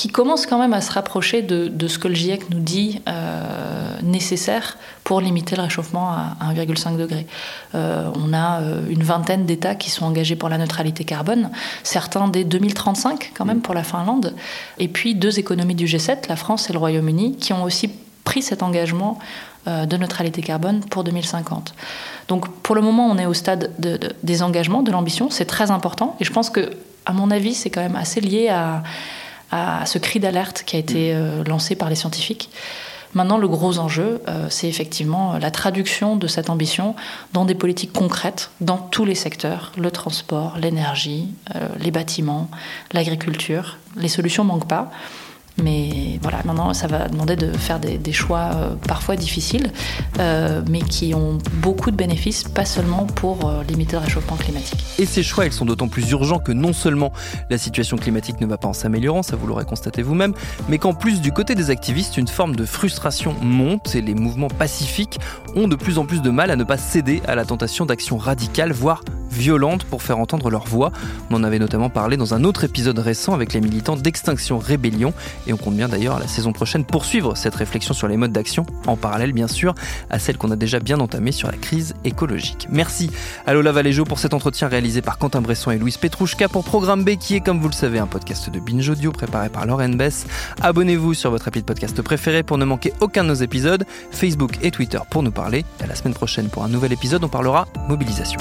qui 0.00 0.08
commence 0.08 0.46
quand 0.46 0.58
même 0.58 0.72
à 0.72 0.80
se 0.80 0.90
rapprocher 0.92 1.42
de, 1.42 1.86
ce 1.86 1.98
que 1.98 2.08
le 2.08 2.14
GIEC 2.14 2.48
nous 2.48 2.60
dit 2.60 3.02
euh, 3.06 4.00
nécessaire 4.02 4.78
pour 5.04 5.20
limiter 5.20 5.56
le 5.56 5.62
réchauffement 5.62 6.08
à, 6.08 6.54
1,5 6.54 6.96
degré. 6.96 7.26
Euh, 7.74 8.10
on 8.14 8.32
a 8.32 8.62
euh, 8.62 8.80
une 8.88 9.02
vingtaine 9.02 9.44
d'États 9.44 9.74
qui 9.74 9.90
sont 9.90 10.06
engagés 10.06 10.36
pour 10.36 10.48
la 10.48 10.56
neutralité 10.56 11.04
carbone, 11.04 11.50
certains 11.82 12.28
dès 12.28 12.44
2035 12.44 13.32
quand 13.34 13.44
même 13.44 13.60
pour 13.60 13.74
la 13.74 13.84
Finlande, 13.84 14.34
et 14.78 14.88
puis 14.88 15.14
deux 15.14 15.38
économies 15.38 15.74
du 15.74 15.84
G7, 15.84 16.30
la 16.30 16.36
France 16.36 16.70
et 16.70 16.72
le 16.72 16.78
Royaume-Uni, 16.78 17.36
qui 17.36 17.52
ont 17.52 17.62
aussi 17.62 17.90
pris 18.24 18.40
cet 18.40 18.62
engagement 18.62 19.18
de 19.66 19.96
neutralité 19.98 20.40
carbone 20.40 20.80
pour 20.80 21.04
2050. 21.04 21.74
Donc 22.28 22.48
pour 22.62 22.74
le 22.74 22.80
moment, 22.80 23.06
on 23.06 23.18
est 23.18 23.26
au 23.26 23.34
stade 23.34 23.70
des 24.22 24.42
engagements, 24.42 24.82
de 24.82 24.92
l'ambition, 24.92 25.28
c'est 25.28 25.44
très 25.44 25.70
important, 25.70 26.16
et 26.20 26.24
je 26.24 26.32
pense 26.32 26.48
que, 26.48 26.70
à 27.04 27.12
mon 27.12 27.30
avis, 27.30 27.52
c'est 27.52 27.68
quand 27.68 27.82
même 27.82 27.96
assez 27.96 28.22
lié 28.22 28.48
à 28.48 28.82
à 29.50 29.86
ce 29.86 29.98
cri 29.98 30.20
d'alerte 30.20 30.62
qui 30.64 30.76
a 30.76 30.78
été 30.78 31.14
lancé 31.46 31.74
par 31.74 31.88
les 31.88 31.96
scientifiques. 31.96 32.50
Maintenant, 33.14 33.38
le 33.38 33.48
gros 33.48 33.78
enjeu, 33.78 34.22
c'est 34.50 34.68
effectivement 34.68 35.36
la 35.38 35.50
traduction 35.50 36.14
de 36.16 36.28
cette 36.28 36.48
ambition 36.48 36.94
dans 37.32 37.44
des 37.44 37.56
politiques 37.56 37.92
concrètes 37.92 38.50
dans 38.60 38.78
tous 38.78 39.04
les 39.04 39.16
secteurs, 39.16 39.72
le 39.76 39.90
transport, 39.90 40.56
l'énergie, 40.58 41.28
les 41.80 41.90
bâtiments, 41.90 42.48
l'agriculture. 42.92 43.78
Les 43.96 44.08
solutions 44.08 44.44
manquent 44.44 44.68
pas. 44.68 44.92
Mais 45.62 46.18
voilà, 46.22 46.38
maintenant, 46.44 46.74
ça 46.74 46.86
va 46.86 47.08
demander 47.08 47.36
de 47.36 47.52
faire 47.52 47.80
des, 47.80 48.12
choix 48.12 48.50
euh, 48.54 48.74
parfois 48.88 49.16
difficiles, 49.16 49.72
euh, 50.18 50.62
mais 50.68 50.80
qui 50.80 51.14
ont 51.14 51.38
beaucoup 51.54 51.90
de 51.90 51.96
bénéfices, 51.96 52.44
pas 52.44 52.64
seulement 52.64 53.06
pour 53.06 53.48
euh, 53.48 53.62
limiter 53.64 53.92
le 53.92 53.98
réchauffement 53.98 54.36
climatique. 54.36 54.84
Et 54.98 55.06
ces 55.06 55.22
choix, 55.22 55.46
ils 55.46 55.52
sont 55.52 55.64
d'autant 55.64 55.88
plus 55.88 56.10
urgents 56.10 56.38
que 56.38 56.52
non 56.52 56.72
seulement 56.72 57.12
la 57.50 57.58
situation 57.58 57.96
climatique 57.96 58.40
ne 58.40 58.46
va 58.46 58.58
pas 58.58 58.68
en 58.68 58.72
s'améliorant, 58.72 59.22
ça 59.22 59.36
vous 59.36 59.46
l'aurez 59.46 59.64
constaté 59.64 60.02
vous-même, 60.02 60.34
mais 60.68 60.78
qu'en 60.78 60.92
plus, 60.92 61.20
du 61.20 61.32
côté 61.32 61.54
des 61.54 61.70
activistes, 61.70 62.16
une 62.16 62.28
forme 62.28 62.56
de 62.56 62.64
frustration 62.64 63.34
monte 63.40 63.94
et 63.94 64.02
les 64.02 64.14
mouvements 64.14 64.48
pacifiques 64.48 65.18
ont 65.54 65.68
de 65.68 65.76
plus 65.76 65.98
en 65.98 66.04
plus 66.04 66.22
de 66.22 66.30
mal 66.30 66.50
à 66.50 66.56
ne 66.56 66.64
pas 66.64 66.76
céder 66.78 67.22
à 67.26 67.34
la 67.34 67.44
tentation 67.44 67.86
d'actions 67.86 68.18
radicales, 68.18 68.72
voire 68.72 69.02
violentes 69.30 69.84
pour 69.84 70.02
faire 70.02 70.18
entendre 70.18 70.50
leur 70.50 70.66
voix. 70.66 70.92
On 71.30 71.34
en 71.34 71.44
avait 71.44 71.58
notamment 71.58 71.90
parlé 71.90 72.16
dans 72.16 72.34
un 72.34 72.44
autre 72.44 72.64
épisode 72.64 72.98
récent 72.98 73.34
avec 73.34 73.52
les 73.52 73.60
militants 73.60 73.96
d'Extinction 73.96 74.58
Rébellion 74.58 75.12
et 75.46 75.52
on 75.52 75.56
compte 75.56 75.76
bien 75.76 75.88
d'ailleurs 75.88 76.18
la 76.18 76.28
saison 76.28 76.52
prochaine 76.52 76.84
poursuivre 76.84 77.36
cette 77.36 77.54
réflexion 77.54 77.94
sur 77.94 78.08
les 78.08 78.16
modes 78.16 78.32
d'action, 78.32 78.66
en 78.86 78.96
parallèle 78.96 79.32
bien 79.32 79.48
sûr 79.48 79.74
à 80.10 80.18
celle 80.18 80.36
qu'on 80.36 80.50
a 80.50 80.56
déjà 80.56 80.80
bien 80.80 81.00
entamée 81.00 81.32
sur 81.32 81.50
la 81.50 81.56
crise 81.56 81.94
écologique. 82.04 82.66
Merci 82.70 83.10
à 83.46 83.54
Lola 83.54 83.72
Valéjo 83.72 84.04
pour 84.04 84.18
cet 84.18 84.34
entretien 84.34 84.68
réalisé 84.68 85.02
par 85.02 85.18
Quentin 85.18 85.40
Bresson 85.40 85.70
et 85.70 85.78
Louise 85.78 85.96
Petrouchka 85.96 86.48
pour 86.48 86.64
Programme 86.64 87.04
B 87.04 87.16
qui 87.16 87.36
est 87.36 87.40
comme 87.40 87.60
vous 87.60 87.68
le 87.68 87.74
savez 87.74 87.98
un 87.98 88.06
podcast 88.06 88.50
de 88.50 88.60
Binge 88.60 88.88
Audio 88.88 89.12
préparé 89.12 89.48
par 89.48 89.66
Lauren 89.66 89.90
Bess. 89.90 90.26
Abonnez-vous 90.62 91.14
sur 91.14 91.30
votre 91.30 91.48
appli 91.48 91.60
de 91.60 91.66
podcast 91.66 92.00
préféré 92.02 92.42
pour 92.42 92.58
ne 92.58 92.64
manquer 92.64 92.92
aucun 93.00 93.24
de 93.24 93.28
nos 93.28 93.34
épisodes, 93.34 93.84
Facebook 94.10 94.58
et 94.62 94.70
Twitter 94.70 94.98
pour 95.10 95.22
nous 95.22 95.32
parler. 95.32 95.64
À 95.82 95.86
la 95.86 95.94
semaine 95.94 96.14
prochaine 96.14 96.48
pour 96.48 96.64
un 96.64 96.68
nouvel 96.68 96.92
épisode, 96.92 97.24
on 97.24 97.28
parlera 97.28 97.66
mobilisation. 97.88 98.40